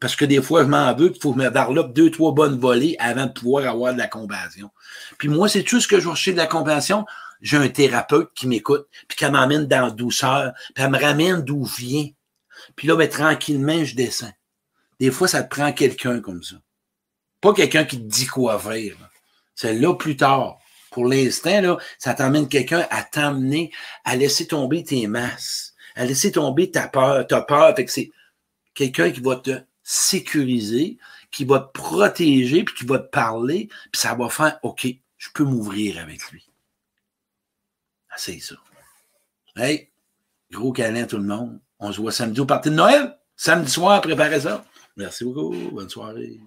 [0.00, 2.96] Parce que des fois, je m'en veux, il faut me développe deux, trois bonnes volées
[2.98, 4.70] avant de pouvoir avoir de la compassion.
[5.18, 7.06] Puis moi, c'est tout ce que je recherche de la compassion?
[7.40, 11.42] J'ai un thérapeute qui m'écoute, puis qui m'amène dans la douceur, puis elle me ramène
[11.42, 12.08] d'où je viens.
[12.78, 14.32] Puis là, ben, tranquillement, je descends.
[15.00, 16.54] Des fois, ça te prend quelqu'un comme ça.
[17.40, 18.96] Pas quelqu'un qui te dit quoi faire.
[19.56, 20.60] C'est là plus tard.
[20.92, 23.72] Pour l'instant, là, ça t'amène quelqu'un à t'amener
[24.04, 27.74] à laisser tomber tes masses, à laisser tomber ta peur, ta peur.
[27.74, 28.12] Fait que c'est
[28.74, 30.98] quelqu'un qui va te sécuriser,
[31.32, 35.28] qui va te protéger, puis qui va te parler, puis ça va faire OK, je
[35.34, 36.48] peux m'ouvrir avec lui.
[38.10, 38.54] Ah, c'est ça.
[39.56, 39.90] Hey,
[40.52, 41.58] gros câlin tout le monde.
[41.80, 43.16] On se voit samedi au parti de Noël.
[43.36, 44.64] Samedi soir, préparez ça.
[44.96, 45.54] Merci beaucoup.
[45.72, 46.40] Bonne soirée.